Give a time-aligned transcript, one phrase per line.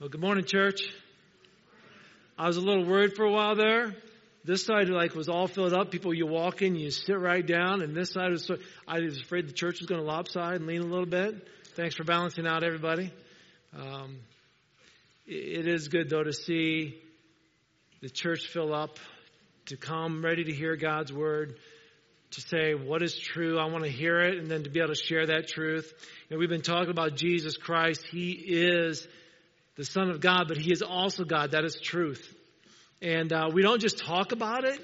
[0.00, 0.82] Well, good morning, church.
[2.38, 3.96] I was a little worried for a while there.
[4.44, 5.90] This side like was all filled up.
[5.90, 8.44] People, you walk in, you sit right down, and this side was.
[8.44, 11.48] So, I was afraid the church was going to lopside and lean a little bit.
[11.74, 13.12] Thanks for balancing out, everybody.
[13.76, 14.18] Um,
[15.26, 17.02] it is good though to see
[18.00, 19.00] the church fill up,
[19.66, 21.56] to come ready to hear God's word,
[22.30, 23.58] to say what is true.
[23.58, 25.92] I want to hear it, and then to be able to share that truth.
[26.30, 28.06] Know, we've been talking about Jesus Christ.
[28.08, 29.08] He is
[29.78, 31.52] the Son of God, but He is also God.
[31.52, 32.34] That is truth.
[33.00, 34.80] And uh, we don't just talk about it,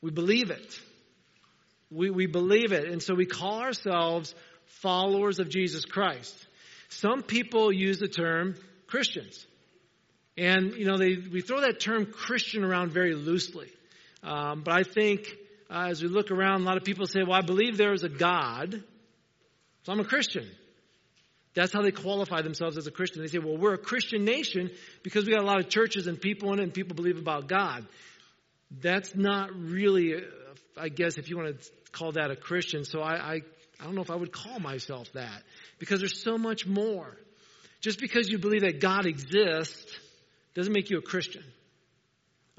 [0.00, 0.78] we believe it.
[1.90, 2.84] We, we believe it.
[2.84, 4.32] And so we call ourselves
[4.66, 6.36] followers of Jesus Christ.
[6.88, 8.54] Some people use the term
[8.86, 9.44] Christians.
[10.36, 13.68] And, you know, they, we throw that term Christian around very loosely.
[14.22, 15.26] Um, but I think
[15.68, 18.04] uh, as we look around, a lot of people say, well, I believe there is
[18.04, 18.84] a God,
[19.82, 20.46] so I'm a Christian.
[21.54, 23.22] That's how they qualify themselves as a Christian.
[23.22, 24.70] They say, well, we're a Christian nation
[25.02, 27.48] because we got a lot of churches and people in it and people believe about
[27.48, 27.86] God.
[28.70, 30.14] That's not really,
[30.76, 32.84] I guess, if you want to call that a Christian.
[32.84, 33.34] So I, I,
[33.80, 35.42] I don't know if I would call myself that
[35.80, 37.16] because there's so much more.
[37.80, 39.98] Just because you believe that God exists
[40.54, 41.42] doesn't make you a Christian.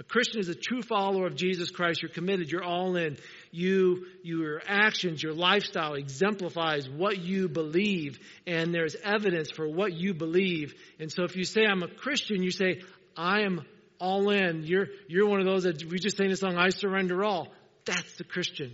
[0.01, 2.01] A Christian is a true follower of Jesus Christ.
[2.01, 2.51] You're committed.
[2.51, 3.17] You're all in.
[3.51, 10.15] You, your actions, your lifestyle exemplifies what you believe, and there's evidence for what you
[10.15, 10.73] believe.
[10.99, 12.81] And so, if you say I'm a Christian, you say
[13.15, 13.63] I am
[13.99, 14.63] all in.
[14.63, 17.49] You're you're one of those that we just sang the song "I Surrender All."
[17.85, 18.71] That's the Christian.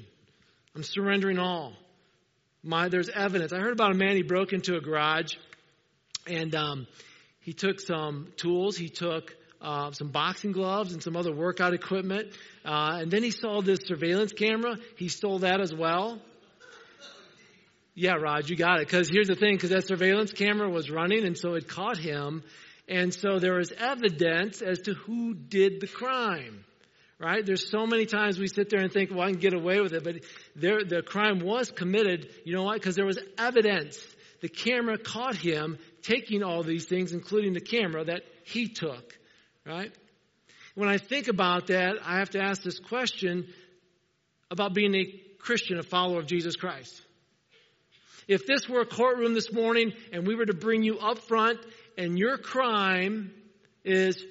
[0.75, 1.73] I'm surrendering all.
[2.64, 3.52] My there's evidence.
[3.52, 4.16] I heard about a man.
[4.16, 5.33] He broke into a garage,
[6.25, 6.88] and um,
[7.42, 8.78] he took some tools.
[8.78, 12.34] He took uh, some boxing gloves and some other workout equipment.
[12.66, 14.78] Uh, and then he saw this surveillance camera.
[14.96, 16.20] He stole that as well.
[17.96, 18.88] Yeah, Rod, you got it.
[18.88, 22.44] Because here's the thing, because that surveillance camera was running, and so it caught him.
[22.88, 26.64] And so there was evidence as to who did the crime.
[27.20, 27.44] Right?
[27.44, 29.94] There's so many times we sit there and think, well, I can get away with
[29.94, 30.17] it, but
[30.56, 32.30] there, the crime was committed.
[32.46, 32.76] You know why?
[32.76, 33.98] Because there was evidence.
[34.42, 39.17] The camera caught him taking all these things, including the camera that he took.
[39.67, 39.92] Right?
[40.76, 43.48] When I think about that, I have to ask this question
[44.50, 45.05] about being a
[45.39, 47.02] Christian, a follower of Jesus Christ.
[48.28, 51.60] If this were a courtroom this morning and we were to bring you up front
[51.98, 53.32] and your crime
[53.83, 54.23] is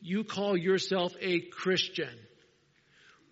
[0.00, 2.10] you call yourself a Christian,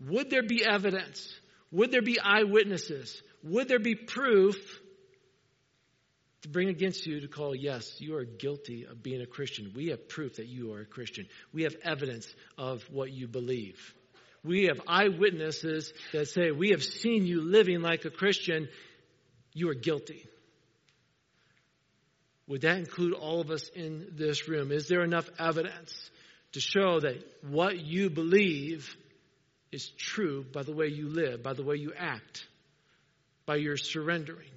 [0.08, 1.32] would there be evidence?
[1.72, 3.22] Would there be eyewitnesses?
[3.44, 4.80] Would there be proof
[6.46, 9.72] to bring against you to call, yes, you are guilty of being a Christian.
[9.74, 11.26] We have proof that you are a Christian.
[11.52, 13.94] We have evidence of what you believe.
[14.44, 18.68] We have eyewitnesses that say, we have seen you living like a Christian.
[19.54, 20.24] You are guilty.
[22.46, 24.70] Would that include all of us in this room?
[24.70, 26.10] Is there enough evidence
[26.52, 28.96] to show that what you believe
[29.72, 32.46] is true by the way you live, by the way you act,
[33.46, 34.50] by your surrendering?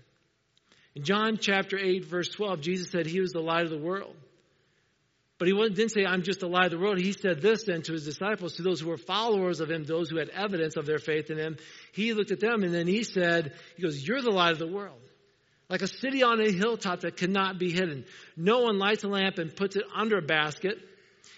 [0.99, 4.17] In John chapter 8, verse 12, Jesus said he was the light of the world.
[5.37, 6.99] But he didn't say, I'm just the light of the world.
[6.99, 10.09] He said this then to his disciples, to those who were followers of him, those
[10.09, 11.55] who had evidence of their faith in him.
[11.93, 14.67] He looked at them and then he said, He goes, You're the light of the
[14.67, 14.99] world.
[15.69, 18.03] Like a city on a hilltop that cannot be hidden.
[18.35, 20.79] No one lights a lamp and puts it under a basket.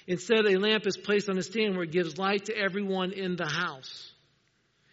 [0.07, 3.35] Instead, a lamp is placed on a stand where it gives light to everyone in
[3.35, 4.10] the house.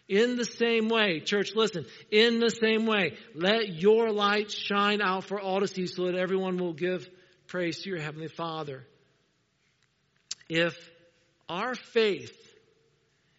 [0.08, 5.24] In the same way, church, listen, in the same way, let your light shine out
[5.24, 7.08] for all to see so that everyone will give
[7.46, 8.86] praise to your Heavenly Father.
[10.48, 10.74] If
[11.46, 12.34] our faith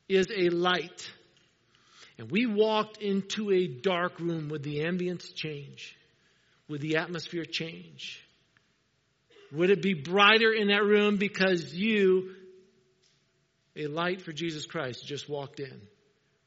[0.07, 1.11] is a light,
[2.19, 5.97] and we walked into a dark room, would the ambience change?
[6.67, 8.23] Would the atmosphere change?
[9.51, 12.35] Would it be brighter in that room because you,
[13.75, 15.81] a light for Jesus Christ, just walked in?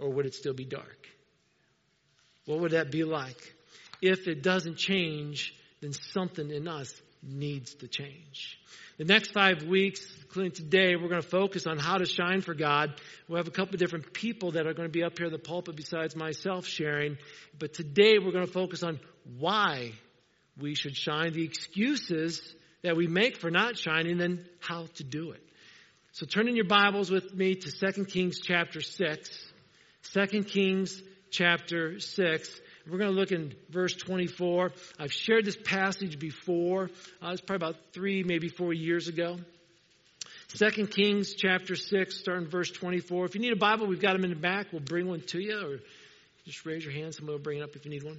[0.03, 1.09] Or would it still be dark?
[2.47, 3.55] What would that be like?
[4.01, 6.93] If it doesn't change, then something in us
[7.23, 8.59] needs to change.
[8.99, 12.55] The next five weeks, including today, we're going to focus on how to shine for
[12.55, 12.95] God.
[13.29, 15.39] We'll have a couple different people that are going to be up here in the
[15.39, 17.17] pulpit besides myself sharing.
[17.59, 18.99] But today we're going to focus on
[19.39, 19.93] why
[20.61, 22.43] we should shine, the excuses
[22.83, 25.43] that we make for not shining, and how to do it.
[26.11, 29.52] So turn in your Bibles with me to 2 Kings chapter 6.
[30.11, 32.61] 2 Kings chapter 6.
[32.91, 34.73] We're going to look in verse 24.
[34.99, 36.91] I've shared this passage before.
[37.23, 39.39] Uh, it's probably about three, maybe four years ago.
[40.59, 43.27] 2 Kings chapter 6, starting verse 24.
[43.27, 44.67] If you need a Bible, we've got them in the back.
[44.73, 45.79] We'll bring one to you, or
[46.45, 47.15] just raise your hand.
[47.15, 48.19] Somebody will bring it up if you need one.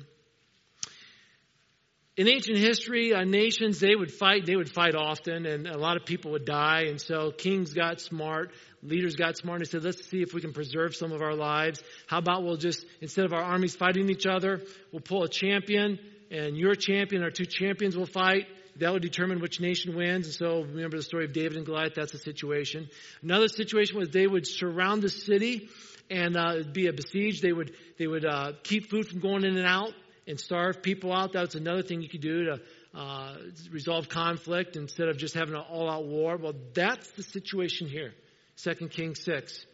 [2.15, 5.97] In ancient history, uh, nations, they would fight, they would fight often, and a lot
[5.97, 6.83] of people would die.
[6.87, 8.51] And so kings got smart,
[8.83, 11.33] leaders got smart, and they said, let's see if we can preserve some of our
[11.33, 11.81] lives.
[12.05, 14.61] How about we'll just, instead of our armies fighting each other,
[14.91, 15.97] we'll pull a champion,
[16.29, 18.45] and your champion, our two champions will fight.
[18.77, 20.25] That would determine which nation wins.
[20.25, 22.89] And so remember the story of David and Goliath, that's the situation.
[23.21, 25.69] Another situation was they would surround the city
[26.09, 27.41] and uh, be a besiege.
[27.41, 29.93] They would, they would uh, keep food from going in and out
[30.27, 31.33] and starve people out.
[31.33, 32.59] That's another thing you could do to
[32.93, 33.35] uh,
[33.71, 36.37] resolve conflict instead of just having an all-out war.
[36.37, 38.13] Well, that's the situation here.
[38.57, 39.65] 2 Kings 6.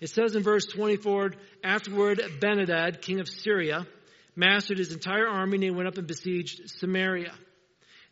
[0.00, 1.32] It says in verse 24,
[1.64, 3.86] afterward, Ben-hadad, king of Syria,
[4.34, 7.32] mastered his entire army and he went up and besieged Samaria.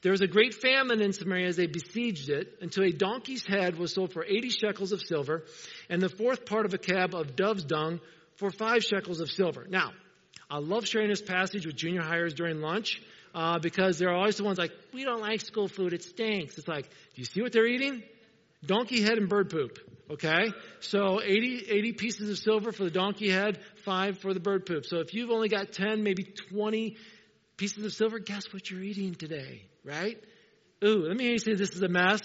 [0.03, 3.79] There was a great famine in Samaria as they besieged it until a donkey's head
[3.79, 5.44] was sold for 80 shekels of silver
[5.88, 8.00] and the fourth part of a cab of dove's dung
[8.37, 9.67] for five shekels of silver.
[9.69, 9.93] Now,
[10.50, 13.00] I love sharing this passage with junior hires during lunch
[13.35, 16.58] uh, because they're always the ones like, we don't like school food, it stinks.
[16.58, 18.02] It's like, do you see what they're eating?
[18.64, 19.79] Donkey head and bird poop.
[20.11, 20.52] Okay?
[20.81, 24.87] So 80, 80 pieces of silver for the donkey head, five for the bird poop.
[24.87, 26.96] So if you've only got 10, maybe 20
[27.56, 30.23] pieces of silver, guess what you're eating today, right?
[30.85, 32.20] Ooh, let me hear you say this is a mess.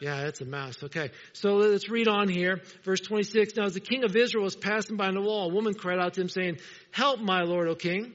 [0.00, 0.82] Yeah, it's a mess.
[0.82, 1.10] Okay.
[1.32, 2.60] So let's read on here.
[2.84, 3.56] Verse 26.
[3.56, 6.14] Now as the king of Israel was passing by the wall, a woman cried out
[6.14, 6.58] to him saying,
[6.90, 8.12] Help my Lord, O king.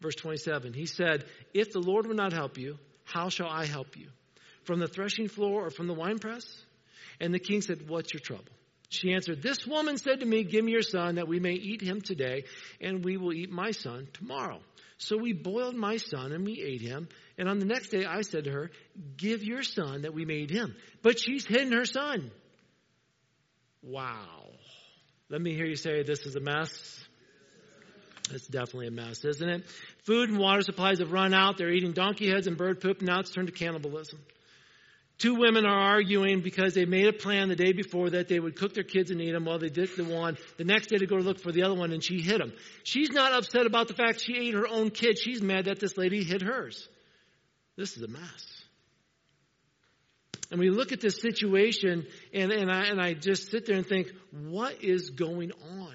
[0.00, 0.72] Verse 27.
[0.72, 4.08] He said, If the Lord will not help you, how shall I help you?
[4.64, 6.44] From the threshing floor or from the winepress?
[7.20, 8.44] And the king said, What's your trouble?
[8.88, 11.82] She answered, This woman said to me, Give me your son that we may eat
[11.82, 12.44] him today,
[12.80, 14.60] and we will eat my son tomorrow.
[15.00, 17.08] So we boiled my son and we ate him.
[17.40, 18.70] And on the next day I said to her,
[19.16, 20.76] Give your son that we made him.
[21.00, 22.30] But she's hidden her son.
[23.82, 24.50] Wow.
[25.30, 27.02] Let me hear you say this is a mess.
[28.30, 29.64] It's definitely a mess, isn't it?
[30.04, 31.56] Food and water supplies have run out.
[31.56, 33.00] They're eating donkey heads and bird poop.
[33.00, 34.18] Now it's turned to cannibalism.
[35.16, 38.54] Two women are arguing because they made a plan the day before that they would
[38.54, 40.36] cook their kids and eat them while they did the one.
[40.58, 42.52] The next day to go to look for the other one and she hid them.
[42.84, 45.18] She's not upset about the fact she ate her own kid.
[45.18, 46.86] She's mad that this lady hid hers.
[47.80, 48.62] This is a mess.
[50.50, 53.86] And we look at this situation and, and, I, and I just sit there and
[53.86, 55.94] think, what is going on?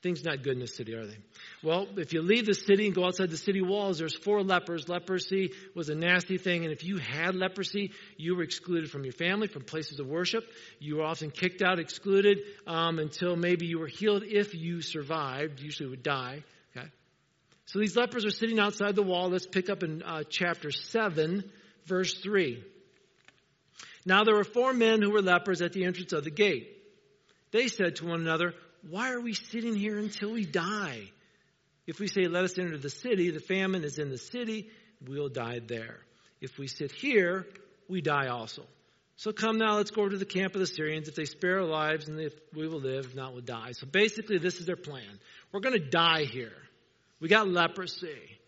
[0.00, 1.16] Things not good in the city, are they?
[1.64, 4.88] Well, if you leave the city and go outside the city walls, there's four lepers.
[4.88, 9.14] Leprosy was a nasty thing, and if you had leprosy, you were excluded from your
[9.14, 10.44] family, from places of worship.
[10.78, 15.58] You were often kicked out, excluded, um, until maybe you were healed if you survived.
[15.58, 16.44] Usually would die.
[17.74, 19.30] So these lepers are sitting outside the wall.
[19.30, 21.42] Let's pick up in uh, chapter 7,
[21.86, 22.62] verse 3.
[24.06, 26.68] Now there were four men who were lepers at the entrance of the gate.
[27.50, 28.54] They said to one another,
[28.88, 31.00] why are we sitting here until we die?
[31.84, 34.70] If we say, let us enter the city, the famine is in the city,
[35.04, 35.98] we'll die there.
[36.40, 37.44] If we sit here,
[37.88, 38.62] we die also.
[39.16, 41.08] So come now, let's go over to the camp of the Syrians.
[41.08, 43.72] If they spare our lives, and if we will live, if not, we'll die.
[43.72, 45.18] So basically, this is their plan.
[45.50, 46.52] We're going to die here.
[47.20, 48.38] We got leprosy.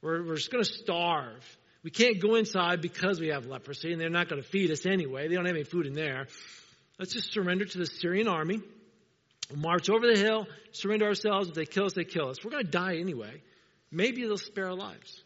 [0.00, 1.44] We're, we're just going to starve.
[1.82, 4.86] We can't go inside because we have leprosy, and they're not going to feed us
[4.86, 5.28] anyway.
[5.28, 6.26] They don't have any food in there.
[6.98, 8.60] Let's just surrender to the Syrian army.
[9.54, 11.48] March over the hill, surrender ourselves.
[11.48, 12.36] If they kill us, they kill us.
[12.44, 13.42] We're going to die anyway.
[13.90, 15.22] Maybe they'll spare our lives.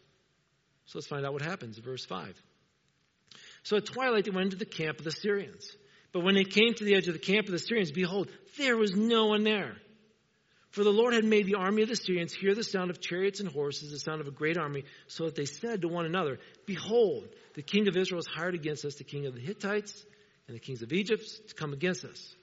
[0.85, 1.77] So let's find out what happens.
[1.77, 2.35] Verse 5.
[3.63, 5.69] So at twilight, they went into the camp of the Syrians.
[6.11, 8.77] But when they came to the edge of the camp of the Syrians, behold, there
[8.77, 9.75] was no one there.
[10.71, 13.39] For the Lord had made the army of the Syrians hear the sound of chariots
[13.39, 16.39] and horses, the sound of a great army, so that they said to one another,
[16.65, 20.05] Behold, the king of Israel has hired against us the king of the Hittites
[20.47, 22.35] and the kings of Egypt to come against us.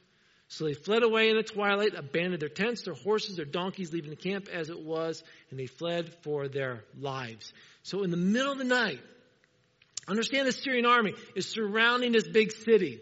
[0.49, 4.11] So they fled away in the twilight, abandoned their tents, their horses, their donkeys, leaving
[4.11, 7.53] the camp as it was, and they fled for their lives.
[7.83, 9.01] So in the middle of the night,
[10.07, 13.01] understand the Syrian army is surrounding this big city.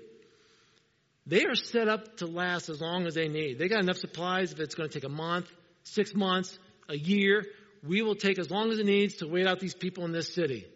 [1.27, 3.59] They are set up to last as long as they need.
[3.59, 5.47] They got enough supplies if it's going to take a month,
[5.85, 7.47] six months, a year.
[7.87, 10.35] We will take as long as it needs to wait out these people in this
[10.35, 10.67] city.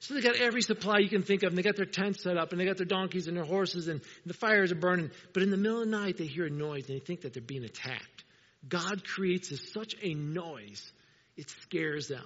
[0.00, 2.36] So they got every supply you can think of, and they got their tents set
[2.36, 5.10] up, and they got their donkeys and their horses, and the fires are burning.
[5.32, 7.32] But in the middle of the night, they hear a noise, and they think that
[7.32, 8.24] they're being attacked.
[8.68, 10.92] God creates such a noise,
[11.36, 12.24] it scares them.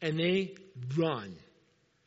[0.00, 0.54] And they
[0.96, 1.36] run.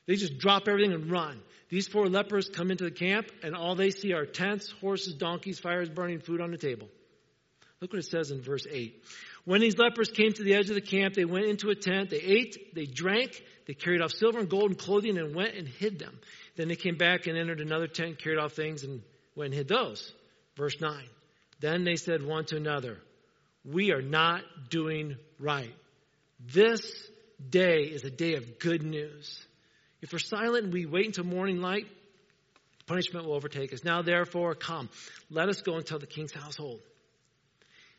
[0.07, 1.39] They just drop everything and run.
[1.69, 5.59] These four lepers come into the camp, and all they see are tents, horses, donkeys,
[5.59, 6.87] fires burning, food on the table.
[7.81, 9.03] Look what it says in verse 8.
[9.45, 12.09] When these lepers came to the edge of the camp, they went into a tent,
[12.09, 15.67] they ate, they drank, they carried off silver and gold and clothing and went and
[15.67, 16.19] hid them.
[16.55, 19.01] Then they came back and entered another tent, carried off things and
[19.35, 20.11] went and hid those.
[20.55, 21.03] Verse 9.
[21.59, 22.97] Then they said one to another,
[23.63, 25.73] we are not doing right.
[26.39, 27.09] This
[27.49, 29.46] day is a day of good news.
[30.01, 31.87] If we're silent and we wait until morning light,
[32.85, 33.83] punishment will overtake us.
[33.83, 34.89] Now, therefore, come.
[35.29, 36.79] Let us go and tell the king's household.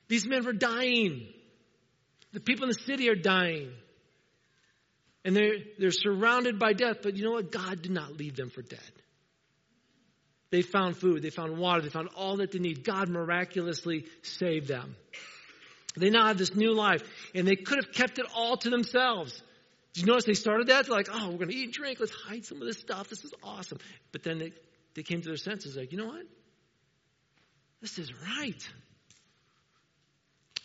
[0.09, 1.27] These men were dying.
[2.33, 3.73] The people in the city are dying.
[5.25, 6.99] And they're, they're surrounded by death.
[7.03, 7.53] But you know what?
[7.53, 8.81] God did not leave them for dead.
[10.51, 12.85] They found food, they found water, they found all that they need.
[12.85, 14.97] God miraculously saved them.
[15.97, 17.03] They now have this new life,
[17.35, 19.43] and they could have kept it all to themselves.
[19.99, 20.87] Did you notice they started that?
[20.87, 21.99] They're like, oh, we're going to eat and drink.
[21.99, 23.09] Let's hide some of this stuff.
[23.09, 23.79] This is awesome.
[24.13, 24.53] But then they,
[24.95, 26.23] they came to their senses like, you know what?
[27.81, 28.69] This is right.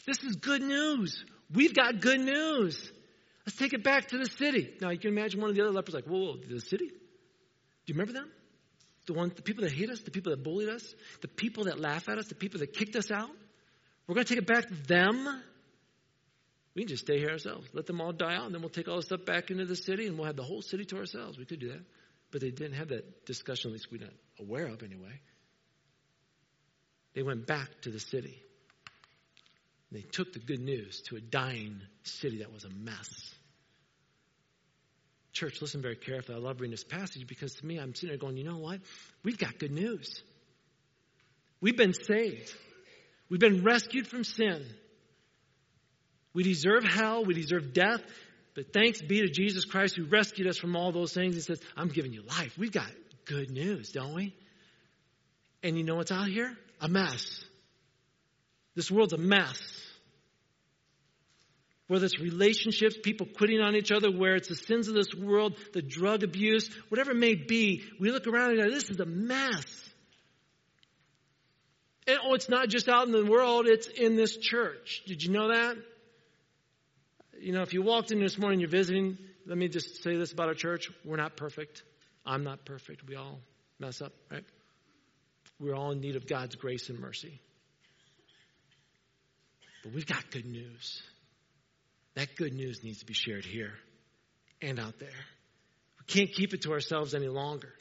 [0.05, 1.25] This is good news.
[1.51, 2.91] We've got good news.
[3.43, 4.71] Let's take it back to the city.
[4.79, 6.89] Now you can imagine one of the other lepers like, whoa, whoa, the city?
[6.89, 6.93] Do
[7.87, 8.29] you remember them?
[9.07, 11.79] The one, the people that hate us, the people that bullied us, the people that
[11.79, 13.31] laugh at us, the people that kicked us out.
[14.05, 15.41] We're going to take it back to them.
[16.75, 17.67] We can just stay here ourselves.
[17.73, 19.75] Let them all die out, and then we'll take all the stuff back into the
[19.75, 21.37] city, and we'll have the whole city to ourselves.
[21.37, 21.83] We could do that.
[22.31, 25.21] But they didn't have that discussion, at least we're not aware of anyway.
[27.13, 28.41] They went back to the city.
[29.91, 33.35] They took the good news to a dying city that was a mess.
[35.31, 36.37] Church, listen very carefully.
[36.37, 38.79] I love reading this passage because to me, I'm sitting there going, you know what?
[39.23, 40.23] We've got good news.
[41.61, 42.51] We've been saved.
[43.29, 44.65] We've been rescued from sin.
[46.33, 47.25] We deserve hell.
[47.25, 48.01] We deserve death.
[48.55, 51.35] But thanks be to Jesus Christ who rescued us from all those things.
[51.35, 52.57] He says, I'm giving you life.
[52.57, 52.89] We've got
[53.25, 54.35] good news, don't we?
[55.63, 56.55] And you know what's out here?
[56.81, 57.43] A mess.
[58.75, 59.83] This world's a mess
[61.93, 65.55] whether it's relationships, people quitting on each other, where it's the sins of this world,
[65.73, 69.05] the drug abuse, whatever it may be, we look around and go, this is a
[69.05, 69.65] mess.
[72.07, 75.03] And oh, it's not just out in the world, it's in this church.
[75.05, 75.75] Did you know that?
[77.43, 80.31] You know, if you walked in this morning, you're visiting, let me just say this
[80.31, 80.89] about our church.
[81.03, 81.83] We're not perfect.
[82.25, 83.05] I'm not perfect.
[83.05, 83.41] We all
[83.79, 84.45] mess up, right?
[85.59, 87.41] We're all in need of God's grace and mercy.
[89.83, 91.01] But we've got good news.
[92.15, 93.73] That good news needs to be shared here
[94.61, 95.09] and out there.
[95.99, 97.73] We can't keep it to ourselves any longer.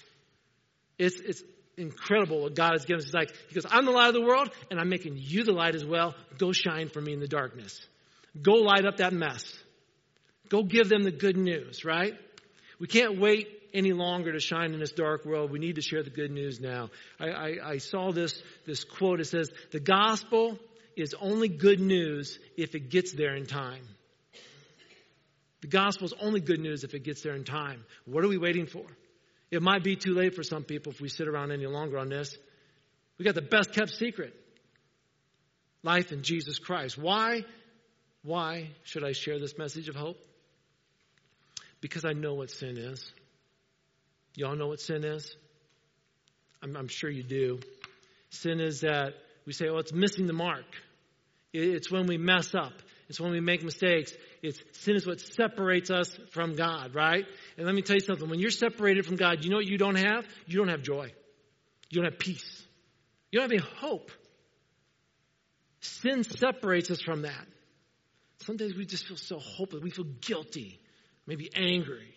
[0.99, 1.43] It's, it's
[1.77, 3.05] incredible what God has given us.
[3.05, 5.53] He's like, He goes, I'm the light of the world, and I'm making you the
[5.53, 6.17] light as well.
[6.39, 7.81] Go shine for me in the darkness.
[8.41, 9.45] Go light up that mess.
[10.49, 12.15] Go give them the good news, right?
[12.79, 15.51] We can't wait any longer to shine in this dark world.
[15.51, 16.91] We need to share the good news now.
[17.19, 19.21] I, I, I saw this, this quote.
[19.21, 20.59] It says, The gospel
[20.97, 23.87] is only good news if it gets there in time.
[25.63, 27.85] The gospel is only good news if it gets there in time.
[28.05, 28.85] What are we waiting for?
[29.51, 32.09] It might be too late for some people if we sit around any longer on
[32.09, 32.37] this.
[33.19, 34.35] We got the best kept secret.
[35.85, 36.99] Life in Jesus Christ.
[36.99, 37.45] Why?
[38.23, 40.19] Why should I share this message of hope?
[41.81, 43.13] Because I know what sin is.
[44.37, 45.35] Y'all know what sin is?
[46.63, 47.61] I'm, I'm sure you do.
[48.31, 49.15] Sin is that
[49.45, 50.65] we say, oh, it's missing the mark.
[51.53, 52.73] It's when we mess up.
[53.09, 54.13] It's when we make mistakes.
[54.43, 57.27] It's sin is what separates us from God, right?
[57.59, 58.29] And let me tell you something.
[58.29, 60.25] When you're separated from God, you know what you don't have?
[60.47, 61.13] You don't have joy.
[61.91, 62.63] You don't have peace.
[63.31, 64.11] You don't have any hope.
[65.81, 67.47] Sin separates us from that.
[68.39, 69.83] Some days we just feel so hopeless.
[69.83, 70.81] We feel guilty,
[71.27, 72.15] maybe angry.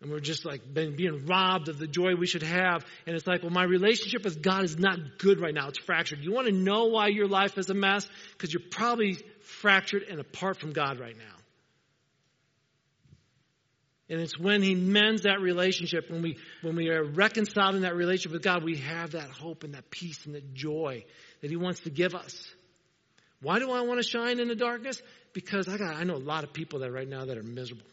[0.00, 2.84] And we're just like being robbed of the joy we should have.
[3.06, 5.68] And it's like, well, my relationship with God is not good right now.
[5.68, 6.18] It's fractured.
[6.20, 8.06] You want to know why your life is a mess?
[8.32, 11.34] Because you're probably fractured and apart from God right now.
[14.10, 17.96] And it's when He mends that relationship, when we, when we are reconciled in that
[17.96, 21.04] relationship with God, we have that hope and that peace and that joy
[21.40, 22.46] that He wants to give us.
[23.44, 25.00] Why do I want to shine in the darkness?
[25.34, 27.84] Because I got I know a lot of people that right now that are miserable.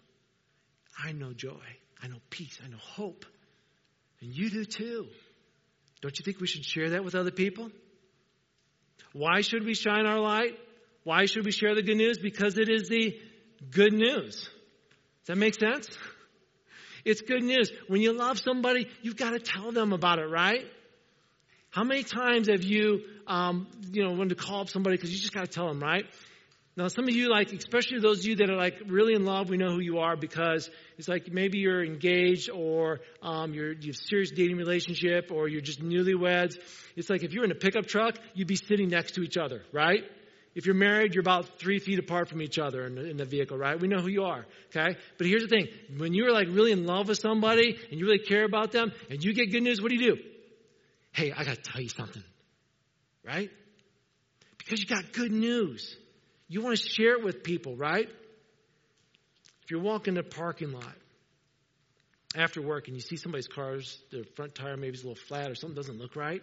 [0.97, 1.61] I know joy.
[2.01, 2.57] I know peace.
[2.63, 3.25] I know hope.
[4.21, 5.07] And you do too.
[6.01, 7.69] Don't you think we should share that with other people?
[9.11, 10.57] Why should we shine our light?
[11.03, 12.17] Why should we share the good news?
[12.17, 13.19] Because it is the
[13.71, 14.35] good news.
[14.35, 15.89] Does that make sense?
[17.03, 17.71] It's good news.
[17.87, 20.65] When you love somebody, you've got to tell them about it, right?
[21.71, 25.19] How many times have you, um, you know, wanted to call up somebody because you
[25.19, 26.05] just got to tell them, right?
[26.75, 29.49] Now, some of you, like, especially those of you that are like really in love,
[29.49, 33.87] we know who you are because it's like maybe you're engaged or um, you're, you
[33.87, 36.57] have a serious dating relationship or you're just newlyweds.
[36.97, 39.63] It's like if you're in a pickup truck, you'd be sitting next to each other,
[39.71, 40.03] right?
[40.55, 43.25] If you're married, you're about three feet apart from each other in the, in the
[43.25, 43.79] vehicle, right?
[43.79, 44.97] We know who you are, okay?
[45.17, 45.67] But here's the thing.
[45.97, 49.23] When you're like really in love with somebody and you really care about them and
[49.23, 50.21] you get good news, what do you do?
[51.11, 52.23] Hey, I got to tell you something,
[53.25, 53.49] right?
[54.57, 55.95] Because you got good news.
[56.47, 58.07] You want to share it with people, right?
[59.63, 60.95] If you're walking in a parking lot
[62.35, 65.51] after work and you see somebody's car's, their front tire maybe is a little flat
[65.51, 66.41] or something doesn't look right,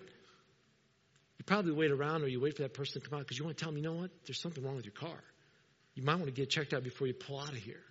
[1.38, 3.44] you probably wait around or you wait for that person to come out because you
[3.44, 5.18] want to tell them, you know what, there's something wrong with your car.
[5.94, 7.82] You might want to get checked out before you pull out of here.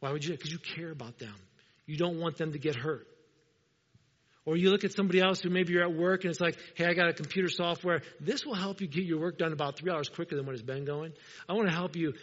[0.00, 0.32] Why would you?
[0.32, 1.34] Because you care about them.
[1.86, 3.06] You don't want them to get hurt.
[4.46, 6.86] Or you look at somebody else who maybe you're at work and it's like, hey,
[6.86, 8.02] I got a computer software.
[8.20, 10.62] This will help you get your work done about three hours quicker than what it's
[10.62, 11.12] been going.
[11.48, 12.14] I want to help you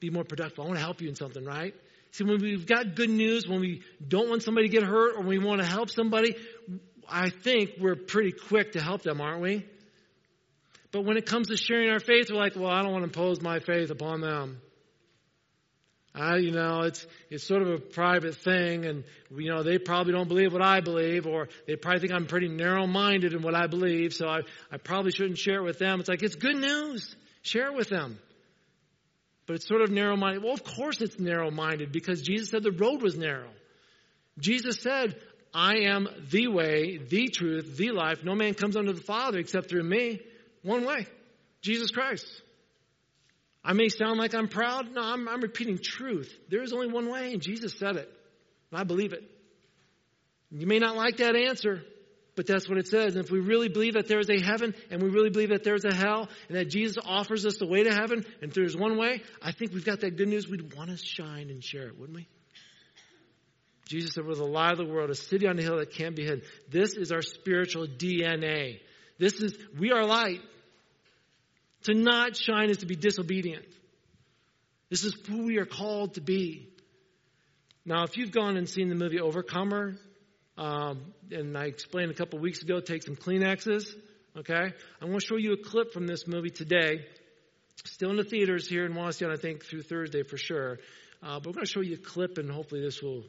[0.00, 0.60] be more productive.
[0.60, 1.74] I want to help you in something, right?
[2.12, 5.22] See, when we've got good news, when we don't want somebody to get hurt or
[5.22, 6.36] we want to help somebody,
[7.08, 9.66] I think we're pretty quick to help them, aren't we?
[10.90, 13.08] But when it comes to sharing our faith, we're like, well, I don't want to
[13.08, 14.60] impose my faith upon them.
[16.14, 19.04] I, you know, it's it's sort of a private thing, and
[19.34, 22.48] you know they probably don't believe what I believe, or they probably think I'm pretty
[22.48, 24.40] narrow-minded in what I believe, so I
[24.70, 26.00] I probably shouldn't share it with them.
[26.00, 28.18] It's like it's good news, share it with them.
[29.46, 30.42] But it's sort of narrow-minded.
[30.42, 33.50] Well, of course it's narrow-minded because Jesus said the road was narrow.
[34.38, 35.18] Jesus said,
[35.54, 38.22] "I am the way, the truth, the life.
[38.22, 40.20] No man comes unto the Father except through me."
[40.62, 41.06] One way,
[41.62, 42.26] Jesus Christ.
[43.64, 44.92] I may sound like I'm proud.
[44.92, 46.32] No, I'm, I'm repeating truth.
[46.48, 48.12] There is only one way, and Jesus said it.
[48.70, 49.22] And I believe it.
[50.50, 51.82] You may not like that answer,
[52.34, 53.14] but that's what it says.
[53.14, 55.64] And if we really believe that there is a heaven, and we really believe that
[55.64, 58.76] there is a hell, and that Jesus offers us the way to heaven, and there's
[58.76, 60.48] one way, I think we've got that good news.
[60.48, 62.28] We'd want to shine and share it, wouldn't we?
[63.86, 66.16] Jesus said, We're the light of the world, a city on a hill that can't
[66.16, 66.42] be hidden.
[66.68, 68.80] This is our spiritual DNA.
[69.18, 70.40] This is, we are light.
[71.84, 73.64] To not shine is to be disobedient.
[74.88, 76.68] This is who we are called to be.
[77.84, 79.96] Now, if you've gone and seen the movie Overcomer,
[80.56, 83.86] um, and I explained a couple weeks ago, take some Kleenexes.
[84.36, 87.04] Okay, I'm going to show you a clip from this movie today.
[87.84, 90.78] Still in the theaters here in Washington, I think through Thursday for sure.
[91.22, 93.24] Uh, but we're going to show you a clip, and hopefully this will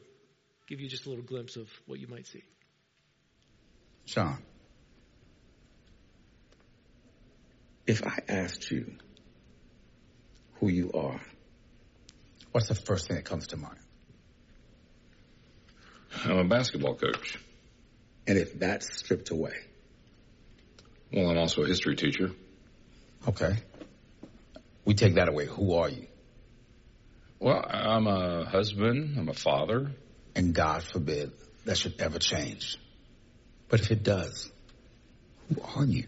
[0.66, 2.42] give you just a little glimpse of what you might see.
[4.06, 4.38] Sean,
[7.86, 8.94] if I asked you
[10.54, 11.20] who you are,
[12.52, 13.78] what's the first thing that comes to mind?
[16.24, 17.38] I'm a basketball coach.
[18.26, 19.54] And if that's stripped away?
[21.12, 22.30] Well, I'm also a history teacher.
[23.28, 23.56] Okay.
[24.84, 25.46] We take that away.
[25.46, 26.06] Who are you?
[27.38, 29.18] Well, I'm a husband.
[29.18, 29.90] I'm a father.
[30.34, 31.32] And God forbid
[31.64, 32.78] that should ever change.
[33.68, 34.50] But if it does,
[35.48, 36.06] who are you?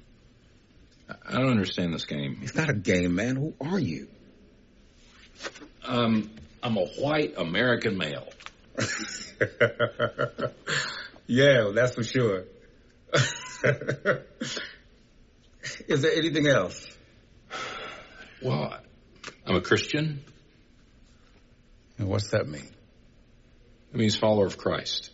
[1.09, 2.41] I don't understand this game.
[2.43, 3.37] It's not a game, man.
[3.37, 4.09] Who are you?
[5.85, 6.31] Um,
[6.63, 8.29] I'm a white American male.
[11.27, 12.45] yeah, that's for sure.
[15.89, 16.87] Is there anything else?
[18.43, 18.77] Well,
[19.47, 20.25] I'm a Christian.
[21.99, 22.69] And what's that mean?
[23.93, 25.11] It means follower of Christ.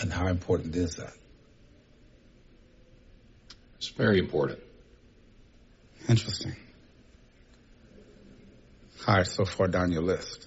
[0.00, 1.12] And how important is that?
[3.80, 4.58] It's very important.
[6.06, 6.54] Interesting.
[9.00, 10.46] High so far down your list.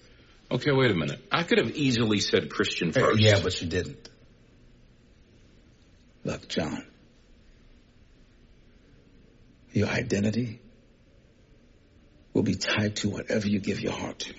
[0.52, 1.20] Okay, wait a minute.
[1.32, 3.20] I could have easily said Christian first.
[3.20, 4.08] yeah, but you didn't.
[6.24, 6.86] Look, John.
[9.72, 10.60] Your identity
[12.34, 14.34] will be tied to whatever you give your heart to.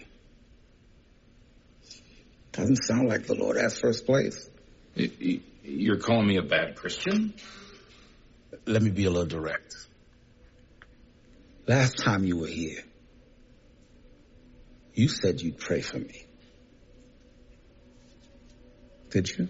[2.53, 4.49] Doesn't sound like the Lord has first place.
[4.95, 7.35] You're calling me a bad Christian?
[8.67, 9.75] Let me be a little direct.
[11.67, 12.83] Last time you were here,
[14.95, 16.27] you said you'd pray for me.
[19.11, 19.49] Did you?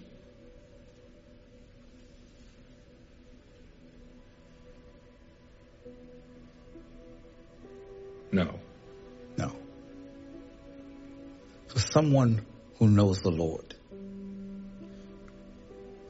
[8.31, 8.59] No.
[9.37, 9.55] No.
[11.67, 12.45] For someone
[12.79, 13.75] who knows the Lord,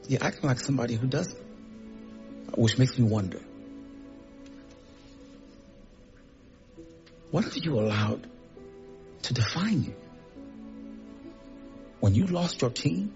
[0.08, 1.45] you're acting like somebody who doesn't
[2.54, 3.40] which makes me wonder
[7.30, 8.26] what have you allowed
[9.22, 9.94] to define you?
[12.00, 13.12] When you lost your team,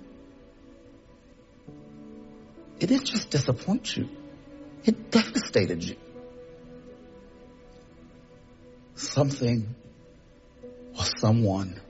[2.81, 4.09] it didn't just disappoint you,
[4.85, 5.97] it devastated you.
[8.95, 9.75] Something
[10.99, 11.81] or someone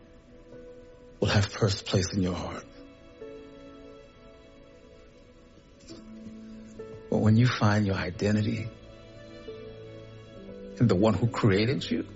[1.18, 2.64] will have first place in your heart.
[7.11, 8.68] But when you find your identity
[10.79, 12.07] in the one who created you,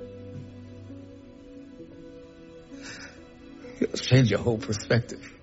[3.80, 5.35] it'll change your whole perspective.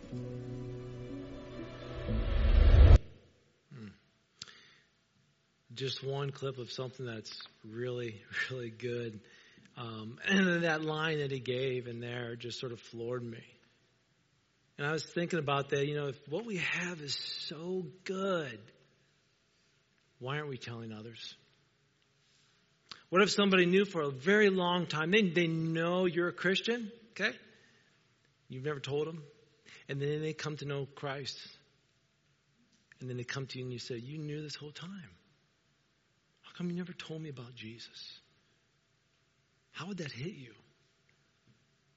[5.81, 9.19] just one clip of something that's really, really good.
[9.75, 13.43] Um, and that line that he gave in there just sort of floored me.
[14.77, 18.59] And I was thinking about that, you know, if what we have is so good,
[20.21, 21.35] why aren't we telling others?
[23.09, 26.91] What if somebody knew for a very long time, they, they know you're a Christian,
[27.11, 27.35] okay?
[28.47, 29.23] You've never told them.
[29.89, 31.37] And then they come to know Christ.
[32.99, 35.09] And then they come to you and you say, You knew this whole time.
[36.43, 38.19] How come you never told me about Jesus?
[39.71, 40.53] How would that hit you?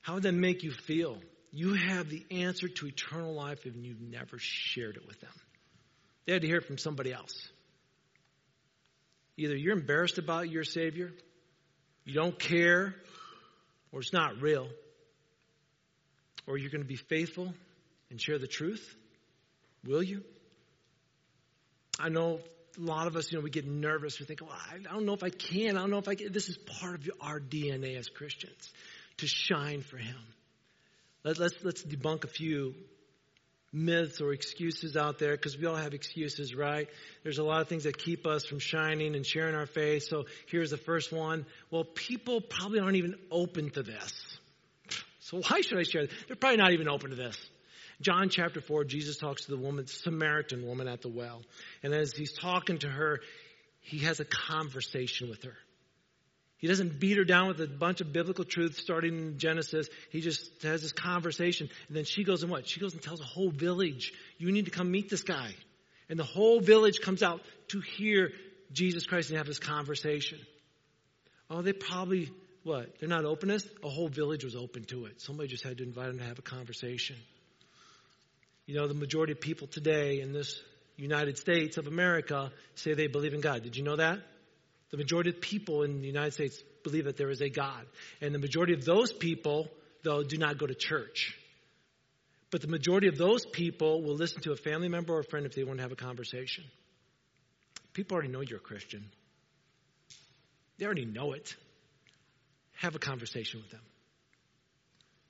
[0.01, 1.19] How would that make you feel?
[1.53, 5.31] You have the answer to eternal life and you've never shared it with them.
[6.27, 7.49] They had to hear it from somebody else.
[9.37, 11.13] Either you're embarrassed about your Savior,
[12.05, 12.95] you don't care,
[13.93, 14.69] or it's not real,
[16.47, 17.53] or you're going to be faithful
[18.11, 18.95] and share the truth.
[19.85, 20.23] Will you?
[21.99, 22.41] I know
[22.77, 24.19] a lot of us, you know, we get nervous.
[24.19, 25.77] We think, well, I don't know if I can.
[25.77, 26.33] I don't know if I can.
[26.33, 28.73] This is part of our DNA as Christians
[29.19, 30.17] to shine for Him.
[31.23, 32.75] Let, let's, let's debunk a few
[33.75, 36.89] myths or excuses out there because we all have excuses, right?
[37.25, 40.05] There's a lot of things that keep us from shining and sharing our faith.
[40.05, 41.45] So here's the first one.
[41.71, 44.39] Well, people probably aren't even open to this.
[45.21, 46.07] So why should I share?
[46.27, 47.37] They're probably not even open to this.
[48.01, 51.43] John chapter 4, Jesus talks to the woman, Samaritan woman at the well.
[51.83, 53.21] And as he's talking to her,
[53.81, 55.57] he has a conversation with her.
[56.65, 59.87] He doesn't beat her down with a bunch of biblical truths starting in Genesis.
[60.09, 61.69] He just has this conversation.
[61.89, 62.67] And then she goes and what?
[62.67, 65.51] She goes and tells a whole village, you need to come meet this guy.
[66.09, 68.33] And the whole village comes out to hear
[68.73, 70.39] Jesus Christ and have this conversation.
[71.51, 72.31] Oh, they probably,
[72.63, 72.99] what?
[72.99, 73.69] They're not open to this?
[73.83, 75.21] A whole village was open to it.
[75.21, 77.17] Somebody just had to invite them to have a conversation.
[78.65, 80.59] You know, the majority of people today in this
[80.97, 83.65] United States of America say they believe in God.
[83.65, 84.21] Did you know that?
[84.91, 87.85] The majority of people in the United States believe that there is a God.
[88.21, 89.69] And the majority of those people,
[90.03, 91.37] though, do not go to church.
[92.51, 95.47] But the majority of those people will listen to a family member or a friend
[95.47, 96.65] if they want to have a conversation.
[97.95, 99.11] People already know you're a Christian,
[100.79, 101.57] they already know it.
[102.79, 103.81] Have a conversation with them.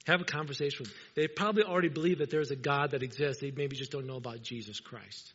[0.06, 0.98] Have a conversation with them.
[1.14, 3.40] They probably already believe that there's a God that exists.
[3.40, 5.32] They maybe just don't know about Jesus Christ.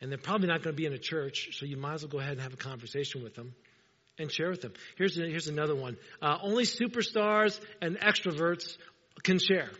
[0.00, 2.10] And they're probably not going to be in a church, so you might as well
[2.10, 3.54] go ahead and have a conversation with them
[4.18, 4.72] and share with them.
[4.96, 5.96] Here's, here's another one.
[6.20, 8.76] Uh, only superstars and extroverts
[9.22, 9.70] can share.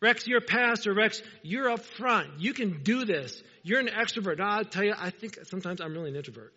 [0.00, 0.94] Rex, you're a pastor.
[0.94, 2.38] Rex, you're up front.
[2.38, 3.42] You can do this.
[3.62, 4.40] You're an extrovert.
[4.40, 6.54] I'll tell you, I think sometimes I'm really an introvert.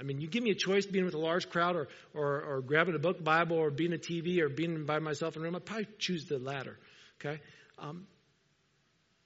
[0.00, 2.60] I mean, you give me a choice being with a large crowd or, or, or
[2.62, 5.54] grabbing a book, Bible, or being a TV, or being by myself in a room.
[5.54, 6.78] I'd probably choose the latter.
[7.20, 7.40] Okay?
[7.78, 8.06] Um,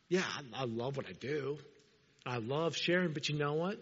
[0.08, 1.58] yeah, I, I love what I do.
[2.26, 3.78] I love sharing, but you know what?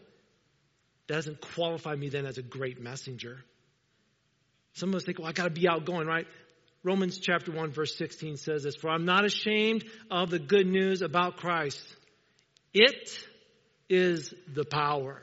[1.06, 3.38] Doesn't qualify me then as a great messenger.
[4.74, 6.26] Some of us think, well, I got to be outgoing, right?
[6.82, 11.02] Romans chapter 1, verse 16 says this For I'm not ashamed of the good news
[11.02, 11.82] about Christ.
[12.72, 13.10] It
[13.88, 15.20] is the power.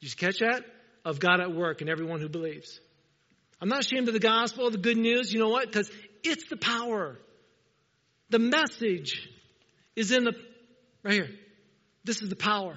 [0.00, 0.64] Did you catch that?
[1.04, 2.80] of God at work in everyone who believes.
[3.60, 5.32] I'm not ashamed of the gospel, the good news.
[5.32, 5.66] You know what?
[5.66, 5.90] Because
[6.22, 7.18] it's the power.
[8.30, 9.28] The message
[9.94, 10.32] is in the,
[11.02, 11.30] right here.
[12.04, 12.76] This is the power,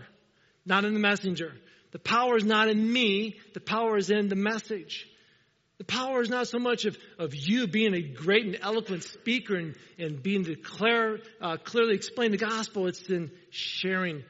[0.66, 1.54] not in the messenger.
[1.92, 5.08] The power is not in me, the power is in the message.
[5.78, 9.56] The power is not so much of, of you being a great and eloquent speaker
[9.56, 12.88] and, and being declare, uh, clearly explain the gospel.
[12.88, 14.24] It's in sharing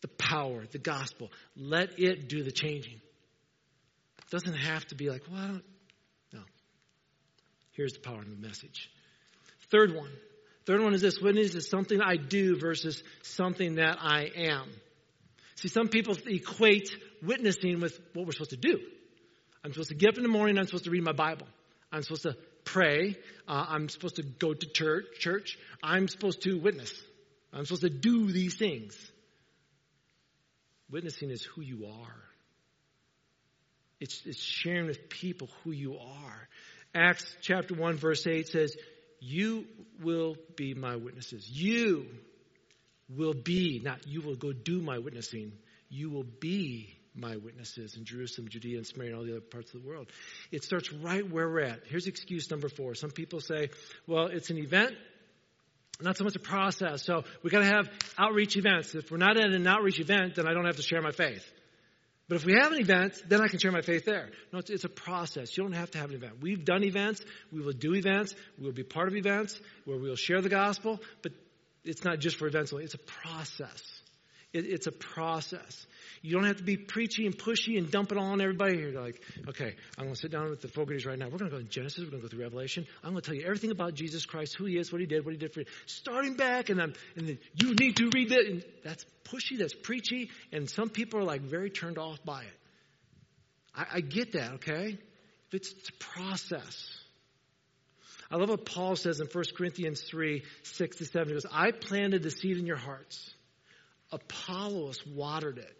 [0.00, 1.30] the power, the gospel.
[1.56, 3.00] Let it do the changing
[4.18, 5.64] It doesn't have to be like, well, I don't.
[6.32, 6.40] No.
[7.72, 8.88] Here's the power of the message.
[9.70, 10.10] Third one.
[10.64, 14.70] Third one is this witness is something I do versus something that I am.
[15.56, 16.90] See, some people equate
[17.22, 18.80] witnessing with what we're supposed to do.
[19.64, 21.46] I'm supposed to get up in the morning, I'm supposed to read my Bible.
[21.90, 23.16] I'm supposed to pray.
[23.46, 25.58] Uh, I'm supposed to go to church, church.
[25.82, 26.92] I'm supposed to witness.
[27.52, 28.96] I'm supposed to do these things.
[30.90, 32.22] Witnessing is who you are.
[34.00, 36.48] It's, it's sharing with people who you are.
[36.94, 38.76] Acts chapter 1, verse 8 says,
[39.24, 39.66] You
[40.02, 41.48] will be my witnesses.
[41.48, 42.06] You
[43.08, 45.52] will be, not you will go do my witnessing.
[45.88, 49.72] You will be my witnesses in Jerusalem, Judea, and Samaria, and all the other parts
[49.74, 50.08] of the world.
[50.50, 51.82] It starts right where we're at.
[51.86, 52.96] Here's excuse number four.
[52.96, 53.70] Some people say,
[54.08, 54.96] well, it's an event,
[56.00, 57.04] not so much a process.
[57.04, 58.96] So we got to have outreach events.
[58.96, 61.48] If we're not at an outreach event, then I don't have to share my faith.
[62.32, 64.30] But if we have an event, then I can share my faith there.
[64.54, 65.54] No, it's, it's, a process.
[65.54, 66.40] You don't have to have an event.
[66.40, 67.22] We've done events.
[67.52, 68.34] We will do events.
[68.58, 71.02] We will be part of events where we will share the gospel.
[71.20, 71.32] But
[71.84, 72.86] it's not just for events only.
[72.86, 73.82] It's a process.
[74.52, 75.86] It, it's a process.
[76.20, 78.92] You don't have to be preachy and pushy and dump it all on everybody here.
[78.92, 81.26] Like, okay, I'm going to sit down with the Fogartys right now.
[81.26, 82.04] We're going to go to Genesis.
[82.04, 82.86] We're going to go through Revelation.
[83.02, 85.24] I'm going to tell you everything about Jesus Christ, who he is, what he did,
[85.24, 85.66] what he did for you.
[85.86, 88.50] Starting back, and, I'm, and then you need to read it.
[88.50, 92.58] And that's pushy, that's preachy, and some people are like very turned off by it.
[93.74, 94.98] I, I get that, okay?
[95.50, 96.98] It's, it's a process.
[98.30, 101.28] I love what Paul says in 1 Corinthians 3 6 to 7.
[101.28, 103.34] He goes, I planted the seed in your hearts,
[104.12, 105.76] Apollos watered it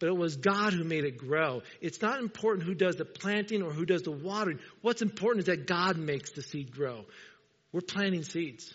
[0.00, 1.62] but it was God who made it grow.
[1.80, 4.58] It's not important who does the planting or who does the watering.
[4.80, 7.04] What's important is that God makes the seed grow.
[7.70, 8.74] We're planting seeds.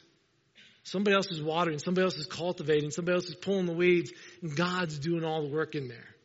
[0.83, 4.55] Somebody else is watering, somebody else is cultivating, somebody else is pulling the weeds, and
[4.55, 6.15] God's doing all the work in there.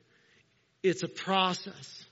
[0.82, 2.04] It's a process.